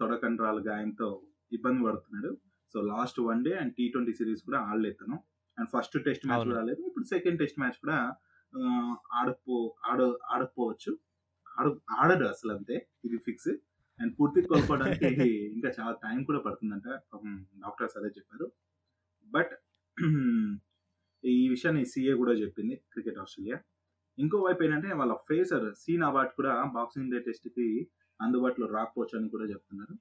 [0.00, 1.08] తొడకండ్రాల గాయంతో
[1.56, 2.30] ఇబ్బంది పడుతున్నాడు.
[2.72, 5.16] So last one day and T twenty series కూడా ఆడలేదు తను.
[5.58, 7.98] అండ్ ఫస్ట్ టెస్ట్ మ్యాచ్ కూడా ఆడలేదు ఇప్పుడు సెకండ్ టెస్ట్ మ్యాచ్ కూడా
[9.20, 9.56] ఆడపో
[9.90, 10.00] ఆడ
[10.32, 10.92] ఆడకపోవచ్చు
[11.58, 11.66] ఆడ
[12.00, 12.76] ఆడడు అసలు అంతే.
[13.06, 13.52] ఇది ఫిక్స్.
[14.00, 15.08] అండ్ పూర్తి కోలుకోవడానికి
[15.56, 16.88] ఇంకా చాలా టైం కూడా పడుతుందంట.
[17.64, 18.46] డాక్టర్స్ అదే చెప్పారు.
[19.34, 19.52] బట్
[21.24, 23.58] ఈ విషయాన్ని సీఏ కూడా చెప్పింది క్రికెట్ ఆస్ట్రేలియా.
[24.18, 27.66] ఇంకో వైపు ఏంటంటే వాళ్ళ ఫేసర్ సీన్ అవార్డ్ కూడా బాక్సింగ్ డే టెస్ట్కి
[28.20, 29.94] అందుబాటులో రాకపోవచ్చు అని కూడా చెప్తున్నారు.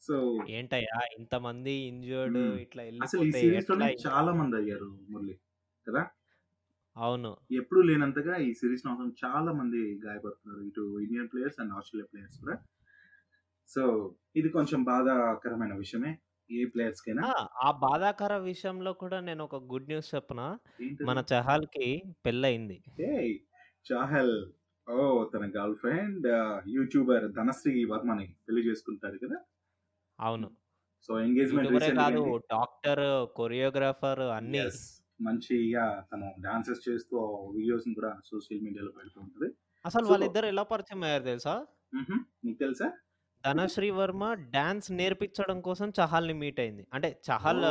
[0.00, 2.36] సో ఏంటయ్యా ఇంతమంది ఇంజర్డ్.
[2.36, 5.38] ఇట్లా అసలు ఈ సిరీస్లోనే చాలా మంది అయ్యారు మురళి
[5.88, 6.06] కదా?
[6.96, 7.36] అవును.
[7.52, 10.62] ఎప్పుడు లేనంతగా ఈ సిరీస్ మాత్రం చాలా మంది గాయపడుతున్నారు.
[10.64, 12.58] ఇటు Indian players and Australia players కూడా.
[13.68, 16.18] సో ఇది కొంచెం బాధాకరమైన విషయమే
[16.50, 17.34] ఏ ప్లేయర్స్ కైనా.
[17.62, 20.58] ఆ, బాధాకర విషయంలో కూడా నేను ఒక గుడ్ న్యూస్ చెప్పనా?
[21.02, 22.82] మన చహాల్కి పెళ్ళయింది.
[23.00, 23.38] ఏయ్,
[23.92, 24.46] చాహల్
[24.90, 26.26] ఓ తన గర్ల్ ఫ్రెండ్
[26.68, 29.38] యూట్యూబర్ ధనశ్రీ వర్మని పెళ్ళి చేసుకుంటాడు కదా?
[30.20, 30.50] అవును.
[31.02, 34.62] సో ఎంగేజ్మెంట్ కాదు డాక్టర్ కొరియోగ్రాఫర్ అన్ని
[35.20, 37.18] మంచిగా తను డాన్సెస్ చేస్తూ
[37.54, 39.54] వీడియోస్ కూడా సోషల్ మీడియాలో పెడుతూ ఉంటది.
[39.86, 41.66] అసలు వాళ్ళిద్దరు ఎలా పరిచయం అయ్యారు తెలుసా.
[42.44, 42.92] నీకు తెలుసా?
[43.46, 46.86] ధనశ్రీ వర్మ డాన్స్ నేర్పించడం కోసం చహాల్ని మీట్ అయింది.
[46.92, 47.64] అంటే చహల్.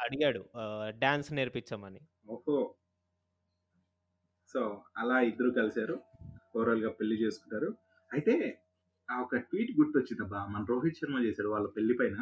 [0.00, 0.44] అడిగాడు
[0.88, 2.00] డాన్స్ నేర్పించమని.
[2.28, 2.74] ఓహో.
[4.48, 6.00] సో అలా ఇద్దరు కలిశారు.
[6.56, 7.74] ఓవరాల్గా పెళ్ళి చేసుకుంటారు.
[8.12, 8.34] అయితే
[9.08, 10.46] ఆ ఒక ట్వీట్ గుర్తొచ్చిందబ్బా.
[10.46, 12.16] మన రోహిత్ శర్మ చేశాడు వాళ్ళ పెళ్ళి పైన.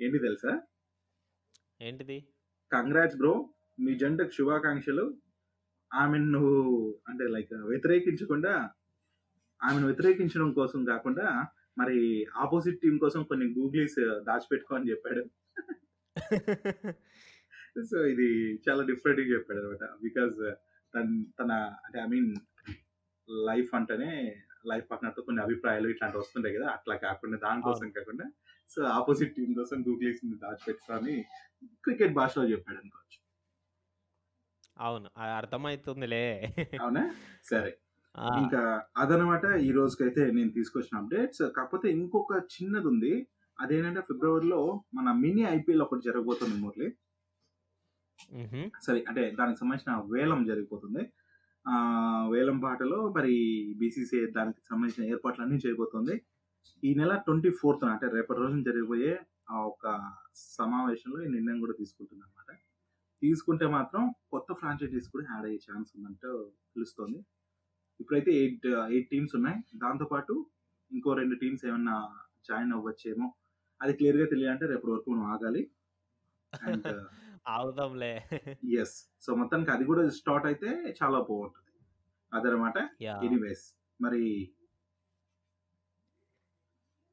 [0.00, 0.52] ఏంటి తెలుసా?
[1.80, 2.18] ఏంటిది?
[2.72, 3.32] కంగ్రాట్స్ బ్రో
[3.78, 5.04] మీ జంటకు శుభాకాంక్షలు.
[5.90, 6.56] ఆమెను నువ్వు
[7.08, 8.52] అంటే లైక్ వ్యతిరేకించకుండా
[9.60, 11.26] ఆమెను వ్యతిరేకించడం కోసం కాకుండా
[11.78, 11.98] మరి
[12.36, 15.22] ఆపోజిట్ టీం కోసం కొన్ని గూగ్లీస్ దాచిపెట్టుకో అని చెప్పాడు.
[17.90, 18.26] సో ఇది
[18.68, 20.38] చాలా డిఫరెంట్గా చెప్పాడు అనమాట బికాజ్
[20.94, 21.04] తన
[21.40, 21.52] తన
[21.84, 22.30] అంటే ఐ మీన్
[23.28, 24.12] లైఫ్ అంటేనే
[24.64, 28.26] లైఫ్ పార్ట్నర్తో కొన్ని అభిప్రాయాలు ఇట్లాంటివి వస్తుంటాయి కదా అట్లా కాకుండా దానికోసం కాకుండా
[28.70, 31.14] సో ఆపోజిట్ టీం కోసం గూగ్లీస్ దాచిపెట్టుకొని
[31.84, 33.18] క్రికెట్ భాషలో చెప్పాడు అనుకోవచ్చు.
[34.76, 35.08] అవును
[35.40, 36.24] అర్థమవుతుందిలే
[36.80, 37.02] అవునా?
[37.50, 37.72] సరే.
[38.42, 38.60] ఇంకా
[38.96, 43.12] అదనమాట ఈ రోజుకైతే నేను తీసుకొచ్చిన అప్డేట్స్ కాకపోతే ఇంకొక చిన్నది ఉంది
[43.58, 44.60] అదేంటంటే ఫిబ్రవరిలో
[44.94, 46.88] మన మినీ ఐపీఎల్ ఒకటి జరగబోతుంది మురళి.
[48.86, 51.02] సరే అంటే దానికి సంబంధించిన వేలం జరిగిపోతుంది.
[51.66, 53.34] వేలంపాటలో వేలం పాటలో మరి
[53.80, 56.14] బీసీసీ దానికి సంబంధించిన ఏర్పాట్లన్నీ చేయబోతోంది.
[56.82, 59.12] ఈ నెల ట్వంటీ ఫోర్త్ అంటే రేపటి రోజున జరిగిపోయే
[59.50, 59.84] ఆ ఒక
[60.58, 62.50] సమావేశంలో ఈ నిర్ణయం కూడా తీసుకుంటుంది అనమాట
[63.22, 66.30] తీసుకుంటే మాత్రం కొత్త ఫ్రాంచైజీస్ కూడా యాడ్ అయ్యే ఛాన్స్ ఉందంటూ
[66.74, 67.18] తెలుస్తోంది.
[68.00, 69.58] ఇప్పుడైతే ఎయిట్ ఎయిట్ టీమ్స్ ఉన్నాయి.
[69.84, 70.34] దాంతోపాటు
[70.90, 71.96] ఇంకో రెండు టీమ్స్ ఏమన్నా
[72.48, 73.26] జాయిన్ అవ్వచ్చేమో
[73.80, 75.62] అది క్లియర్గా తెలియాలంటే రేపటి వరకు మనం ఆగాలి.
[76.52, 76.88] అండ్
[77.46, 78.12] ఆగుదాంలే.
[78.80, 81.72] ఎస్ సో మొత్తానికి అది కూడా స్టార్ట్ అయితే చాలా బాగుంటుంది.
[82.32, 82.78] అదనమాట.
[83.26, 83.64] ఎనీవేస్
[84.00, 84.22] మరి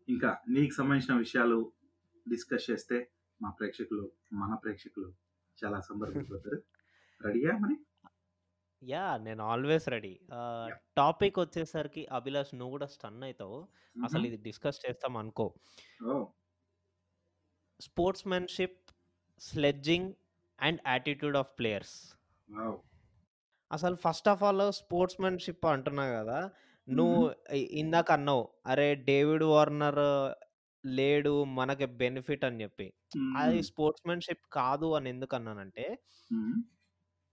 [0.08, 1.74] ఇంకా నీకు సంబంధించిన విషయాలు
[2.30, 2.98] డిస్కస్ చేస్తే
[3.42, 5.10] మా ప్రేక్షకులు మన ప్రేక్షకులు
[5.58, 6.60] చాలా సంబరపడిపోతారు.
[7.22, 7.76] రెడీయా మరి?
[8.84, 10.20] యా నేను ఆల్వేస్ రెడీ
[10.98, 13.68] టాపిక్ వచ్చేసరికి అభిలాష్ నువ్వు కూడా స్టన్ అవుతావు.
[14.04, 15.54] అసలు ఇది డిస్కస్ చేస్తాం అనుకో.
[16.04, 16.26] ఓ
[17.80, 18.87] sportsmanship
[19.40, 20.14] sledging
[20.60, 21.96] and attitude of players
[23.72, 26.52] అసలు ఫస్ట్ ఆఫ్ ఆల్ స్పోర్ట్స్మెన్షిప్ అంటున్నా కదా
[26.90, 30.00] నువ్వు ఇందాక అన్నావు అరే డేవిడ్ వార్నర్
[30.86, 32.94] లేడు మనకి బెనిఫిట్ అని చెప్పి.
[33.38, 35.86] అది స్పోర్ట్స్మెన్షిప్ కాదు అని ఎందుకు అన్నానంటే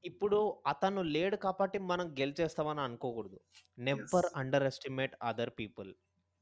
[0.04, 3.40] ఇప్పుడు అతను లేడు కాబట్టి మనం గెలిచేస్తామని అనుకోకూడదు.
[3.78, 4.26] Never.
[4.62, 5.94] Underestimate other people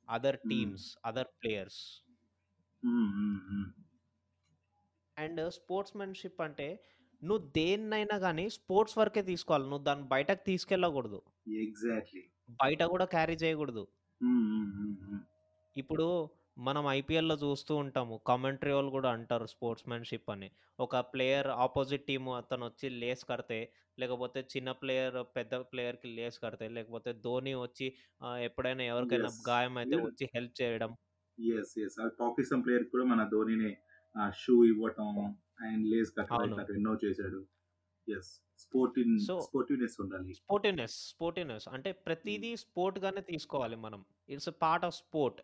[0.08, 0.36] other.
[0.36, 1.82] Teams other players
[5.18, 6.68] and sportsmanship అంటే
[7.22, 9.64] నువ్వు దేన్నైనా కానీ స్పోర్ట్స్ వరకే తీసుకోవాలి.
[9.64, 11.20] నువ్వు దాన్ని బయటకు తీసుకెళ్ళకూడదు.
[11.62, 12.22] ఎగ్జాక్ట్లీ.
[12.62, 13.84] బయట కూడా క్యారీ చేయకూడదు.
[15.76, 16.06] ఇప్పుడు
[16.58, 18.20] మనం ఐపీఎల్లో చూస్తూ ఉంటాము.
[18.26, 20.48] కామెంటరీ వాళ్ళు కూడా అంటారు స్పోర్ట్స్మెన్షిప్ అని.
[20.80, 23.58] ఒక ప్లేయర్ ఆపోజిట్ టీము అతను వచ్చి లేస్ కడితే
[23.98, 27.86] లేకపోతే చిన్న ప్లేయర్ పెద్ద ప్లేయర్కి లేస్ కడితే లేకపోతే ధోని వచ్చి
[28.40, 29.28] ఎప్పుడైనా ఎవరికైనా.
[29.48, 29.96] గాయం అయితే.
[29.98, 30.92] వచ్చి హెల్ప్ చేయడం.
[31.38, 31.96] ఎస్ ఎస్
[32.64, 33.70] ప్లేయర్ కూడా మన ధోనిని
[34.30, 37.46] షూ ఇవ్వటం అండ్ లేస్ కట్టడం ఎన్నో చేశాడు.
[38.08, 40.34] ఎస్ స్పోర్టివ్ So- స్పోర్టివ్నెస్ ఉండాలి.
[40.34, 44.04] స్పోర్టివ్నెస్ స్పోర్టివ్నెస్ అంటే ప్రతిదీ స్పోర్ట్ గానే తీసుకోవాలి మనం.
[44.28, 45.42] It's part of sport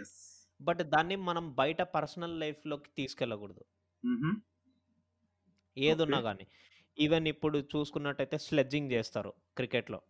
[0.00, 3.64] yes but దాన్ని మనం బయట పర్సనల్ లైఫ్లోకి తీసుకెళ్ళకూడదు.
[5.78, 6.22] ఏదున్నా Okay.
[6.22, 6.46] కానీ
[6.98, 10.00] ఈవెన్ ఇప్పుడు చూసుకున్నట్టయితే స్లెడ్జింగ్ చేస్తారు క్రికెట్లో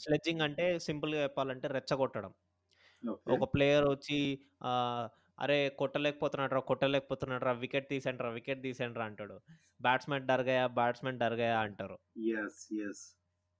[0.00, 2.32] స్లెడ్జింగ్ అంటే సింపుల్గా చెప్పాలంటే రెచ్చగొట్టడం.
[3.28, 4.46] ఒక ప్లేయర్ వచ్చి
[5.38, 9.36] అరే కొట్టలేకపోతున్నాడు రా కొట్టలేకపోతున్నాడు రా వికెట్ తీసండి రా వికెట్ తీసండి రా అంటాడు
[9.80, 11.96] బ్యాట్స్మెన్ డర్గయా బ్యాట్స్మెన్ డర్గయా అంటారు
[12.34, 13.02] ఎస్ ఎస్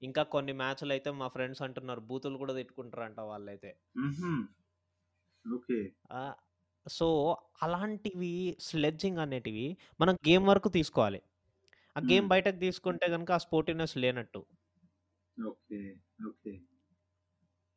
[0.03, 3.71] ఇంకా కొన్ని మ్యాచ్లు అయితే మా ఫ్రెండ్స్ అంటున్నారు బూతులు కూడా తిట్టుకుంటారంట వాళ్ళైతే
[5.45, 5.79] ఓకే
[6.87, 7.07] సో
[7.63, 9.67] అలాంటివి స్లెడ్జింగ్ అనేటివి
[10.01, 11.21] మనం గేమ్ వరకు తీసుకోవాలి
[11.97, 12.31] ఆ గేమ్ Hmm.
[12.31, 14.41] బయటకు తీసుకుంటే కనుక ఆ స్పోర్టివ్నెస్ లేనట్టు
[15.37, 15.79] ఓకే.
[16.27, 16.53] ఓకే.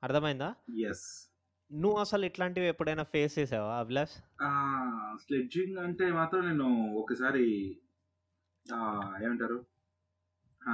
[0.03, 0.47] అర్థమైందా?
[0.79, 1.03] యెస్.
[1.71, 4.15] నువ్వు అసలు ఇట్లాంటివి ఎప్పుడైనా ఫేస్ చేసావా అభిలాష్?
[5.23, 6.67] స్లెడ్జింగ్ అంటే మాత్రం నేను
[7.01, 7.45] ఒకసారి
[9.21, 9.57] ఏమంటారు?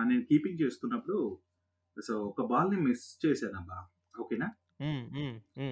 [0.03, 1.17] నేను కీపింగ్ చేస్తున్నప్పుడు
[1.97, 3.79] సో, ఒక బాల్‌ని మిస్ చేశానబ్బా!
[4.19, 4.47] ఓకేనా?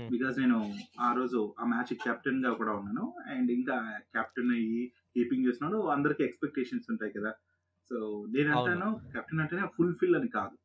[0.10, 0.58] బికాజ్ నేను
[1.00, 3.06] ఆ రోజు ఆ మ్యాచ్‌కి కెప్టెన్‌గా కూడా ఉన్నాను.
[3.34, 3.76] అండ్ ఇంకా
[4.16, 4.82] కెప్టెన్ అయ్యి
[5.16, 5.80] కీపింగ్ చేస్తున్నాను.
[5.88, 7.32] అందరికి ఎక్స్‌పెక్టేషన్స్ ఉంటాయి కదా!
[7.92, 7.98] సో,
[8.36, 9.10] నేనంటాను అవును.
[9.14, 10.56] కెప్టెన్ అంటేనే ఫుల్‌ఫిల్ అని కాదు.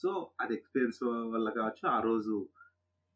[0.00, 1.00] సో, అది ఎక్స్‌పీరియన్స్
[1.34, 1.84] వల్ల కావచ్చు.
[1.88, 2.34] ఆ రోజు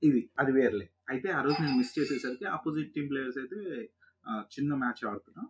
[0.03, 0.87] ఇది అది వేరులే.
[1.09, 3.59] అయితే ఆ రోజు నేను మిస్ చేసేసరికి అపోజిట్ టీమ్ ప్లేయర్స్ అయితే
[4.55, 5.47] చిన్న మ్యాచ్ ఆడుతున్నాం.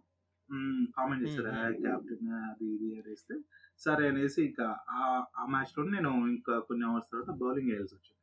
[0.97, 1.25] కామెంట్.
[1.57, 1.75] "ఏయ్!
[1.83, 3.35] కెప్టెన్ అది ఇది" అనేస్తే
[3.81, 5.03] సరే అనేసి ఇంకా ఆ
[5.37, 8.19] ఆ మ్యాచ్‌లోనే నేను ఇంకా కొన్ని అవర్స్ తర్వాత బౌలింగ్ ఎయాల్సొచ్చింది.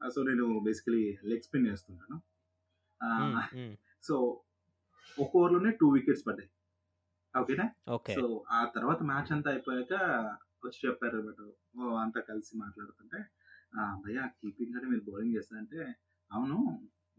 [0.00, 1.68] ఆహ్, సో, నేను basically leg spin
[3.52, 3.74] hmm.
[4.02, 4.14] So,
[5.18, 6.50] ఒక ఓవర్‌లోనే 2 వికెట్స్ పడ్డాయి.
[7.34, 7.66] ఓకేనా?
[7.90, 8.14] ఓకే.
[8.16, 9.94] సో, ఆ తర్వాత మ్యాచ్ అంతా అయిపోయాక
[10.64, 11.40] వచ్చి చెప్పారన్నమాట.
[11.80, 11.96] ఓహ్!
[12.04, 13.20] అంతా కలిసి మాట్లాడుతుంటే
[14.02, 15.80] "భయ్యా కీపింగ్ అంటే మీరు బౌలింగ్ చేస్తారంటే"
[16.30, 16.58] "అవును.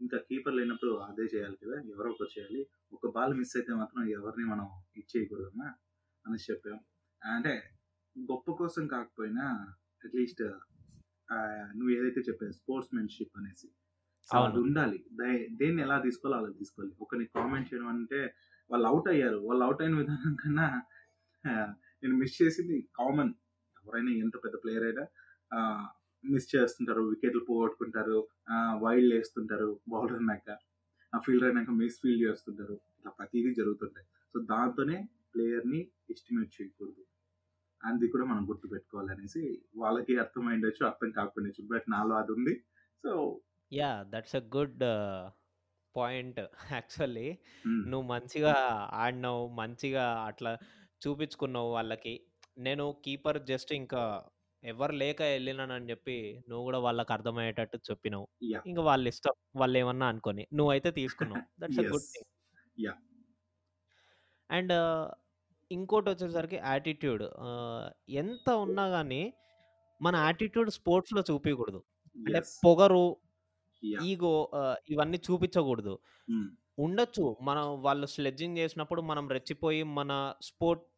[0.00, 1.76] ఇంకా కీపర్ లేనప్పుడు అదే చేయాలి కదా!
[1.92, 2.60] ఎవరో ఒకరు చేయాలి.
[2.92, 5.68] ఒక బాల్ మిస్ అయితే మాత్రం ఎవరిని మనం ఇచ్చేయకూడదమ్మా"
[6.24, 6.78] అనేసి చెప్పాం.
[7.22, 7.54] అంటే
[8.16, 9.46] గొప్ప కోసం కాకపోయినా
[10.04, 10.42] అట్‌లీస్ట్
[11.74, 13.68] నువ్వు ఏదైతే చెప్పావు స్పోర్ట్స్‌మెన్‌షిప్ అనేసి.
[14.28, 14.48] సో, అవును.
[14.48, 14.98] అది ఉండాలి.
[15.12, 16.92] దే దేన్ని ఎలా తీసుకోవాలో అలా తీసుకోవాలి.
[17.00, 18.20] ఒకరిని కామెంట్ చేయడం అంటే
[18.70, 19.38] వాళ్ళు ఔట్ అయ్యారు.
[19.48, 20.66] వాళ్ళు ఔట్ అయిన విధానం కన్నా
[22.02, 23.32] నేను మిస్ చేసింది కామన్.
[23.76, 25.04] ఎవరైనా ఎంత పెద్ద ప్లేయర్ అయినా
[26.24, 27.02] మిస్ చేస్తుంటారు.
[27.10, 28.18] వికెట్లు పోగొట్టుకుంటారు.
[28.50, 30.48] ఆహ్, వైల్డ్‌లు ఏస్తుంటారు బౌలర్ అన్నాక.
[31.12, 32.76] ఆ ఫీల్డర్ అయినాక మిస్ ఫీల్డ్ చేస్తుంటారు.
[32.96, 34.06] ఇట్లా ప్రతీదీ జరుగుతుంటాయి.
[34.34, 34.96] సో, దాంతోనే
[35.34, 37.02] ప్లేయర్‌ని ఎస్టిమేట్ చేయకూడదు.
[37.80, 39.42] అది కూడా మనం గుర్తుపెట్టుకోవాలనేసి
[39.76, 40.82] వాళ్ళకి అర్థమైండొచ్చు.
[40.86, 41.64] అర్థం కాకపోయిండొచ్చు.
[41.72, 42.54] బట్ నాలో అది ఉంది.
[43.04, 43.12] So
[43.72, 44.02] yeah!
[44.12, 44.82] That's a good
[45.94, 46.38] point
[46.74, 47.28] actually.
[47.84, 48.54] నువ్వు మంచిగా
[48.98, 49.42] ఆడినావు.
[49.58, 50.52] మంచిగా అట్లా
[51.02, 52.14] చూపించుకున్నావు వాళ్ళకి.
[52.58, 54.02] నేను కీపర్ జస్ట్ ఇంకా
[54.64, 56.16] ఎవరు లేక ఎళ్ళినానని చెప్పి
[56.48, 58.26] నువ్వు కూడా వాళ్ళకి అర్థమయ్యేటట్టు చెప్పినావు.
[58.64, 59.34] ఇంక వాళ్ళ ఇష్టం.
[59.56, 60.44] వాళ్ళేమన్నా అనుకోని.
[60.58, 61.42] నువ్వైతే తీసుకున్నావు.
[61.60, 62.06] That's good.
[62.08, 62.28] థింగ్.
[64.50, 64.72] అండ్
[65.70, 67.24] ఇంకోటొచ్చేసరికి యాటిట్యూడ్.
[67.46, 67.86] ఆహ్,
[68.22, 69.22] ఎంత ఉన్నా గాని
[70.00, 71.80] మన యాటిట్యూడ్ స్పోర్ట్స్‌లో చూపియకూడదు.
[72.16, 72.40] అంటే.
[72.64, 73.06] పొగరు!
[74.04, 74.34] ఈగో
[74.88, 75.94] ఇవన్నీ చూపించకూడదు.
[76.78, 77.24] ఉండొచ్చు.
[77.42, 80.93] మనం వాళ్ళు స్లెడ్జింగ్ చేసినప్పుడు మనం రెచ్చిపోయి మన స్పోర్ట్స్ ఆహ్,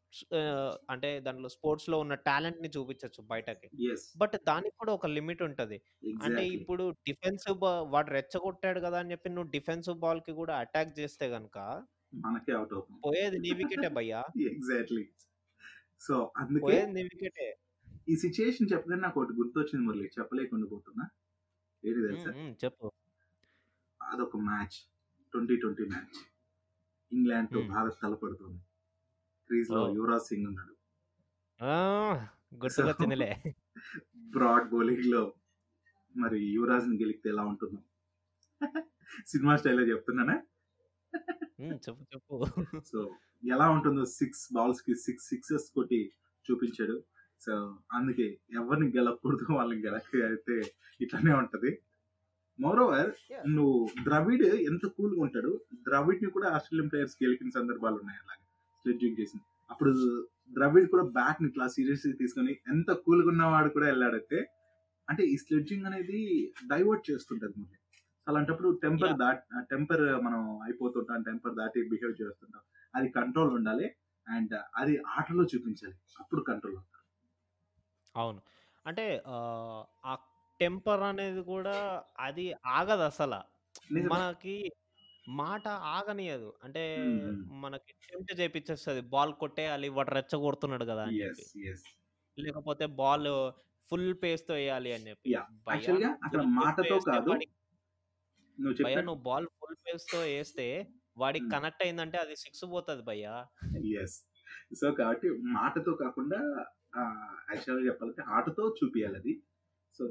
[0.90, 3.68] అంటే దాంట్లో స్పోర్ట్స్‌లో ఉన్న టాలెంట్‌ని చూపించొచ్చు బయటకి.
[3.80, 4.06] యెస్.
[4.14, 5.78] బట్ దానికి కూడా ఒక లిమిట్ ఉంటది.
[6.20, 6.44] అంటే.
[6.56, 7.58] ఇప్పుడు డిఫెన్సివ్
[7.94, 8.98] వాడు రెచ్చగొట్టాడు కదా!
[9.00, 11.58] అని చెప్పి నువ్వు డిఫెన్సివ్ బాల్‌కి కూడా అటాక్ చేస్తే గనక
[12.18, 12.54] మనకే.
[13.04, 14.20] పోయేది నీ వికెటే భయ్యా.
[14.48, 15.04] ఎగ్జాక్ట్‌లీ.
[16.00, 17.48] సో, అందుకే పోయేది నీ వికెటే.
[18.08, 20.08] ఈ సిట్యుయేషన్ చెప్పగానే నాకోటి గుర్తొచ్చింది మురళి.
[20.16, 21.06] చెప్పలేకుండా పోతున్నా.
[21.82, 22.02] ఏంటి.
[22.06, 22.32] తెలుసా?
[22.62, 22.86] చెప్పు.
[24.00, 24.76] అదొక మ్యాచ్.
[25.32, 25.60] 2020
[25.92, 26.18] మ్యాచ్.
[27.12, 27.70] ఇంగ్లాండ్‌తో హ్మ్.
[27.70, 28.60] భారత్ తలపడుతుంది.
[29.50, 29.92] క్రీజ్‌లో ఓహ్!
[29.96, 30.72] యువరాజ్ సింగ్ ఉన్నాడు.
[32.62, 33.30] గుర్తుకొచ్చిందిలే.
[34.34, 35.22] బ్రాడ్ బౌలింగ్‌లో
[36.14, 37.80] మరి యువరాజ్‌ని గెలికితే ఎలా ఉంటుందో.
[39.26, 40.36] సినిమా స్టైల్‌లో చెప్తున్నానా?
[41.82, 42.36] చెప్పు చెప్పు.
[42.90, 42.98] సో,
[43.46, 46.00] ఎలా ఉంటుందో 6 బాల్స్‌కి 6 సిక్సెస్ కొట్టి
[46.48, 46.96] చూపించాడు.
[47.40, 47.52] సో,
[47.92, 50.56] అందుకే ఎవరిని గెలవకూడదు వాళ్ళని గెలకైతే
[51.00, 51.72] ఇట్లనే ఉంటది.
[52.58, 53.10] మోరోవర్!
[53.54, 55.52] నువ్వు ద్రవిడ్ ఎంత కూల్‌గా ఉంటాడు.
[55.86, 58.45] ద్రవిడ్‌ని కూడా ఆస్ట్రేలియన్ ప్లేయర్స్ గెలికిన సందర్భాలు ఉన్నాయి అలాగా.
[58.86, 59.38] స్లెడ్జింగ్ చేసి.
[59.70, 59.92] అప్పుడు
[60.56, 64.38] ద్రవిడ్ కూడా బ్యాట్‌ని ఇట్లా సీరియస్‌గా తీసుకొని ఎంత కూల్‌గా ఉన్నవాడు కూడా ఎళ్ళాడంటే,
[65.08, 66.20] అంటే ఈ స్లెడ్జింగ్ అనేది
[66.72, 67.80] డైవర్ట్ చేస్తుంటది మనల్ని.
[68.26, 69.14] అలాంటప్పుడు టెంపర్!
[69.22, 71.20] దాట్ టెంపర్ మనం అయిపోతుంటాం.
[71.28, 72.64] టెంపర్ దాటి బిహేవ్ చేస్తుంటాం.
[72.94, 73.88] అది కంట్రోల్ ఉండాలి.
[74.26, 75.94] అండ్ అది ఆటలో చూపించాలి.
[76.22, 77.02] అప్పుడు కంట్రోల్ అవుతారు.
[78.14, 78.40] అవును.
[78.86, 79.04] అంటే
[80.04, 80.12] ఆ
[80.60, 81.76] టెంపర్ అనేది కూడా
[82.20, 82.46] అది
[82.76, 83.34] ఆగదసల.
[83.90, 84.10] నిజమే.
[84.12, 84.54] మనకి
[85.26, 86.50] మాట ఆగనీయదు.
[86.64, 87.46] అంటే హ్మ్.
[87.62, 89.00] మనకి టెంప్ట్ చేపిచ్చేస్తది.
[89.12, 89.88] బాల్ కొట్టేయాలి.
[89.96, 91.04] వాడు రెచ్చగొడుతున్నాడు కదా!
[91.10, 91.42] అని యెస్.
[91.42, 91.46] చెప్పి.
[91.60, 91.86] యెస్.
[92.38, 93.28] లేకపోతే బాల్
[93.88, 95.28] ఫుల్ పేస్‌తో ఎయాలి అని చెప్పి.
[95.28, 95.50] యాహ్!
[95.66, 97.30] భయ్యా యాక్చువల్‌గా నువ్వు ఫుల్ మాటతో కాదు.
[97.30, 97.54] వాడికి
[98.58, 100.66] నువ్వు భయ్యా చెప్పినట్టు నువ్వు బాల్ ఫుల్ పేస్‌తో ఏస్తే
[101.16, 101.54] వాడికి హ్మ్.
[101.54, 103.34] కనెక్ట్ అయిందంటే అది 6 పోతది భయ్యా.
[103.88, 104.16] యెస్.
[104.74, 106.40] సో, కాబట్టి మాటతో కాకుండా
[106.98, 107.14] ఆహ్,
[107.50, 109.32] యాక్చువల్‌గా చెప్పాలంటే ఆటతో చూపియాలది.
[109.94, 110.04] సో,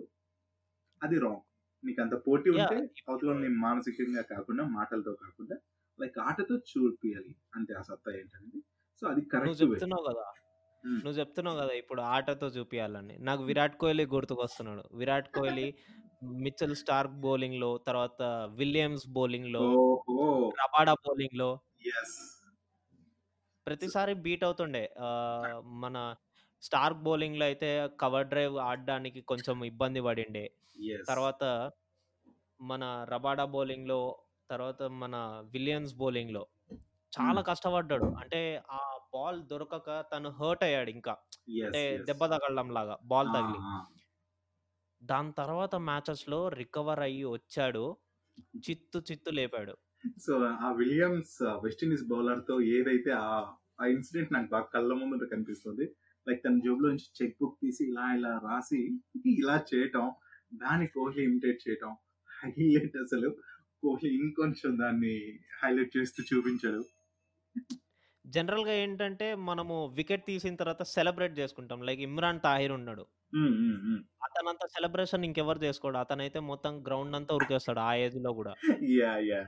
[1.02, 1.44] అది రాంగ్.
[1.86, 5.58] నీకంత పోటీ ఉంటే అవతలోళ్ళని మానసికంగా కాకుండా మాటలతో కాకుండా
[6.00, 7.34] లైక్ ఆటతో చూపియాలి.
[7.56, 8.60] అంతే ఆ సత్తా ఏంటనేది.
[9.02, 9.60] సో, అది కరెక్ట్.
[9.60, 10.12] చెప్తున్నావు!
[10.84, 11.04] హ్మ్.
[11.04, 11.74] నువ్వు చెప్తున్నావు గదా!
[11.82, 13.16] ఇప్పుడు ఆటతో చూపియాలని.
[13.22, 14.84] నాకు విరాట్ కోహ్లీ గుర్తుకొస్తున్నాడు.
[14.96, 15.68] విరాట్ కోహ్లీ,
[16.42, 18.22] మిచెల్ స్టార్క్ బౌలింగ్‌లో, తర్వాత
[18.58, 20.30] విలియమ్స్ బౌలింగ్‌లో, ఓహో!
[20.60, 21.52] రబాడా బౌలింగ్‌లో
[21.84, 22.20] యెస్.
[23.80, 24.84] సో ప్రతిసారి బీట్ అవుతుండే.
[25.80, 25.96] మన
[26.64, 30.46] స్టార్క్ బౌలింగ్‌లో అయితే కవర్ డ్రైవ్ ఆడడానికి కొంచెం ఇబ్బంది పడిండే.
[30.84, 31.10] యెస్.
[31.10, 31.44] తర్వాత
[32.64, 34.00] మన రబాడా బౌలింగ్‌లో,
[34.50, 35.16] తర్వాత మన
[35.54, 36.44] విలియమ్స్ బౌలింగ్‌లో
[37.14, 37.44] చాలా హ్మ్.
[37.44, 38.08] కష్టపడ్డాడు.
[38.22, 38.42] అంటే
[38.74, 38.82] ఆ
[39.14, 41.16] బాల్ దొరకక తను హర్ట్ అయ్యాడు ఇంకా.
[41.54, 41.66] యెస్.
[41.66, 42.10] అంటే యెస్.
[42.10, 43.36] దెబ్బ తగలడంలాగా బాల్ ఆ!
[43.36, 43.62] తగిలి.
[43.66, 43.76] ఆ!
[45.02, 47.86] దాని తర్వాత మ్యాచెస్‌లో రికవర్ అయ్యి వచ్చాడు.
[48.64, 49.76] చిత్తు చిత్తు లేపాడు.
[50.18, 53.36] సో, ఆ విలియమ్స్ వెస్ట్ ఇండీస్ బౌలర్‌తో ఏదైతే ఆ
[53.90, 55.86] ఇన్సిడెంట్ నాకు బాగా కళ్ళ ముందట కనిపిస్తుంది.
[56.28, 58.82] లైక్ తన జేబులో నుంచి చెక్ బుక్ తీసి ఇలా ఇలా రాసి
[59.36, 60.08] ఇలా చేయటం.
[60.62, 61.94] దాన్ని కోహ్లీ ఇమిటేట్ చేయటం.
[62.30, 63.30] హైలైట్ అసలు.
[63.84, 65.16] కోహ్లీ ఇంకొంచెం దాన్ని
[65.60, 66.82] హైలైట్ చేస్తూ చూపించాడు.
[68.26, 71.82] జనరల్‌గా ఏంటంటే మనము వికెట్ తీసిన తర్వాత సెలబ్రేట్ చేసుకుంటాం.
[71.84, 73.06] లైక్ ఇమ్రాన్ తాహిర్ ఉన్నాడు.
[74.22, 75.98] అతనంత సెలబ్రేషన్ ఇంకెవరు చేసుకోడు.
[76.00, 78.56] అతనైతే మొత్తం గ్రౌండ్ అంతా ఉరికేస్తాడు ఆ ఏజ్‌లో గూడా.
[78.92, 79.22] యాహ్!
[79.26, 79.48] యాహ్!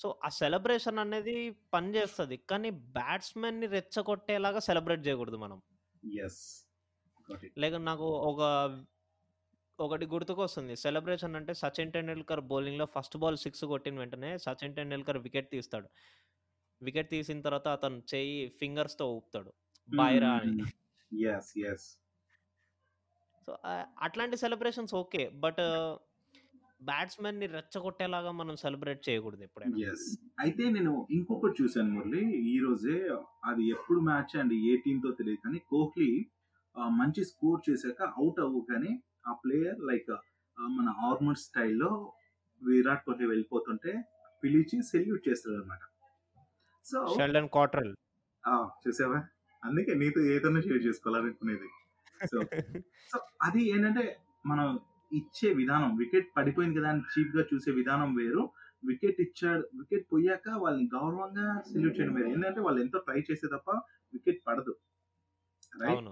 [0.00, 1.34] సో, ఆ సెలబ్రేషన్ అనేది
[1.72, 2.36] పనిచేస్తది.
[2.50, 5.58] కానీ బ్యాట్స్‌మెన్‌ని రెచ్చగొట్టేలాగా సెలబ్రేట్ చేయకూడదు మనం.
[7.56, 8.40] లేక నాకు ఒక
[9.78, 10.74] ఒకటి గుర్తుకొస్తుంది.
[10.76, 15.88] సెలబ్రేషన్ అంటే సచిన్ టెండూల్కర్ బౌలింగ్‌లో ఫస్ట్ బాల్ 6 కొట్టిన వెంటనే సచిన్ టెండూల్కర్ వికెట్ తీస్తాడు.
[16.80, 19.50] వికెట్ తీసిన తర్వాత అతను చెయ్యి ఫింగర్స్‌తో ఊపుతాడు.
[19.88, 19.96] హ్మ్.
[19.96, 20.32] బాయ్‌రా.
[20.42, 20.66] అని.
[23.48, 23.52] సో,
[24.00, 25.22] అట్లాంటి సెలబ్రేషన్స్ ఓకే.
[25.42, 25.62] బట్
[26.80, 29.76] బ్యాట్స్‌మెన్‌ని రెచ్చగొట్టేలాగా మనం సెలబ్రేట్ చేయకూడదు ఎప్పుడైనా.
[29.82, 30.06] యెస్.
[30.40, 32.22] అయితే నేను ఇంకొకటి చూసాను మురళి.
[32.52, 32.96] ఈరోజే
[33.44, 36.10] అది ఎప్పుడు మ్యాచ్ అండ్ ఏ టీమ్‌తో తెలీదు కానీ కోహ్లీ
[36.94, 38.92] మంచి స్కోర్ చేశాక ఔట్ అవ్వగానే
[39.26, 40.10] ఆ ప్లేయర్ లైక్
[40.56, 41.90] మన ఆర్మర్ స్టైల్‌లో
[42.62, 43.92] విరాట్ కోహ్లీ వెళ్ళిపోతుంటే
[44.42, 45.82] పిలిచి సెల్యూట్ చేస్తాడన్నమాట.
[46.84, 47.92] So Sheldon Cottrell.
[48.44, 48.54] ఆ!
[48.82, 49.18] చూసావా?
[49.62, 51.68] అందుకే నీతో ఏదైనా షేర్ చేసుకోవాలనుకునేది.
[52.22, 52.36] సో,
[53.12, 54.04] సో అది ఏంటంటే
[54.44, 54.66] మనం
[55.30, 58.44] ఇచ్చే విధానం వికెట్ పడిపోయింది కదా అని చీప్‌గా చూసే విధానం వేరు.
[58.82, 62.30] వికెట్ ఇచ్చాడు వికెట్ పోయాక వాళ్ళని గౌరవంగా సెల్యూట్ చేయడం వేరు.
[62.34, 63.68] ఏంటంటే వాళ్ళు ఎంతో ట్రై చేస్తే తప్ప
[64.12, 64.74] వికెట్ పడదు.
[65.80, 66.04] రైట్?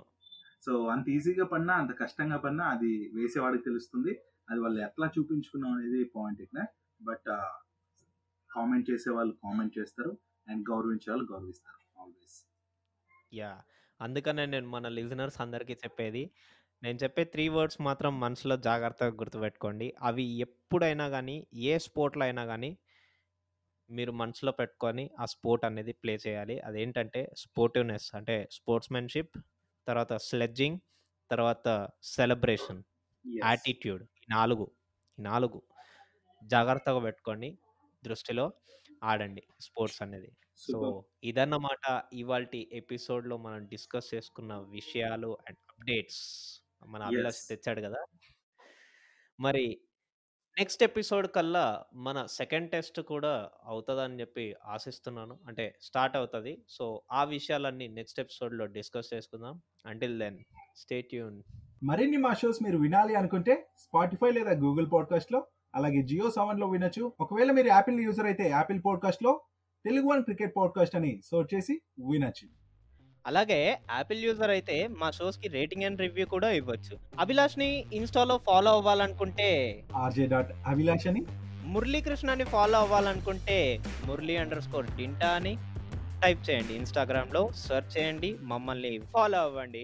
[0.63, 4.15] సో, అంత ఈజీగా పడినా, అంత కష్టంగా పడినా అది వేసేవాడికి తెలుస్తుంది.
[4.49, 6.61] అది వాళ్ళు ఎట్లా చూపించుకున్నాం అనేది పాయింట్ ఇక్కడ.
[7.01, 7.29] బట్
[8.51, 10.13] కామెంట్ చేసేవాళ్ళు కామెంట్ చేస్తారు.
[10.47, 11.81] అండ్ గౌరవించే వాళ్ళు గౌరవిస్తారు.
[11.99, 12.39] ఆల్‌వేస్.
[13.33, 13.61] యాహ్!
[14.01, 16.23] అందుకనే నేను మన లిజనర్స్ అందరికీ చెప్పేది.
[16.83, 19.87] నేను చెప్పే 3 వర్డ్స్ మాత్రం మనసులో జాగ్రత్తగా గుర్తుపెట్టుకోండి.
[20.09, 22.71] అవి ఎప్పుడైనా గానీ, ఏ స్పోర్ట్‌లో అయినా గానీ
[23.91, 26.57] మీరు మనసులో పెట్టుకొని ఆ స్పోర్ట్ అనేది ప్లే చేయాలి.
[26.69, 29.35] అదేంటంటే స్పోర్టివ్‌నెస్ అంటే స్పోర్ట్స్‌మెన్‌షిప్,
[29.87, 30.79] తర్వాత స్లెడ్జింగ్,
[31.31, 31.67] తర్వాత
[32.15, 32.81] సెలబ్రేషన్,
[33.25, 33.45] యెస్.
[33.45, 34.67] యాటిట్యూడ్ ఈ 4
[35.19, 35.61] ఈ 4
[36.43, 37.51] జాగ్రత్తగా పెట్టుకోండి.
[38.03, 38.47] దృష్టిలో
[39.05, 40.31] ఆడండి స్పోర్ట్స్ అనేది.
[40.65, 40.99] So, super.
[41.25, 41.85] ఇదన్నమాట
[42.21, 46.25] ఇవాల్టి ఎపిసోడ్‌లో మనం డిస్కస్ చేసుకున్న విషయాలు అండ్ అప్డేట్స్.
[46.83, 47.41] మన అభిలాష్.
[47.49, 48.01] తెచ్చాడు గదా!
[49.39, 49.65] మరి
[50.57, 51.65] నెక్స్ట్ ఎపిసోడ్ కల్లా
[51.99, 53.33] మన సెకండ్ టెస్ట్ కూడా
[53.65, 55.39] అవుతదని జెప్పి ఆశిస్తున్నాను.
[55.47, 56.65] అంటే స్టార్ట్ అవుతది.
[56.69, 59.55] సో, ఆ విషయాలన్నీ నెక్స్ట్ ఎపిసోడ్‌లో డిస్కస్ చేసుకుందాం.
[59.87, 60.39] Until then
[60.77, 61.39] stay tune.
[61.83, 65.41] మరిన్ని మా షోస్ మీరు వినాలి అనుకుంటే స్పాటిఫై లేదా గూగుల్ పాడ్కాస్ట్‌లో
[65.75, 67.05] అలాగే జియో సావన్‌లో వినొచ్చు.
[67.21, 69.35] ఒకవేళ మీరు యాపిల్ యూజర్ అయితే యాపిల్ పాడ్కాస్ట్‌లో
[69.85, 71.75] తెలుగు వన్ క్రికెట్ పాడ్కాస్ట్ అని సెర్చ్ చేసి
[72.07, 72.47] వినొచ్చు.
[73.29, 73.61] అలాగే
[73.91, 76.95] యాపిల్ యూజర్ అయితే మా షోస్‌కి రేటింగ్ అండ్ రివ్యూ కూడా ఇవ్వచ్చు.
[77.19, 79.49] అభిలాష్‌ని ఇన్‌స్టాలో ఫాలో అవ్వాలనుకుంటే
[79.97, 81.23] ఆర్జే డాట్ అభిలాష్ అని
[81.65, 83.59] మురళీకృష్ణని ఫాలో అవ్వాలనుకుంటే
[84.07, 85.53] మురళీ అండర్ స్కోర్ డింటా అని
[86.23, 86.73] టైప్ చేయండి.
[86.75, 88.31] ఇన్‌స్టాగ్రామ్‌లో సెర్చ్ చేయండి.
[88.43, 89.83] మమ్మల్ని ఫాలో అవ్వండి.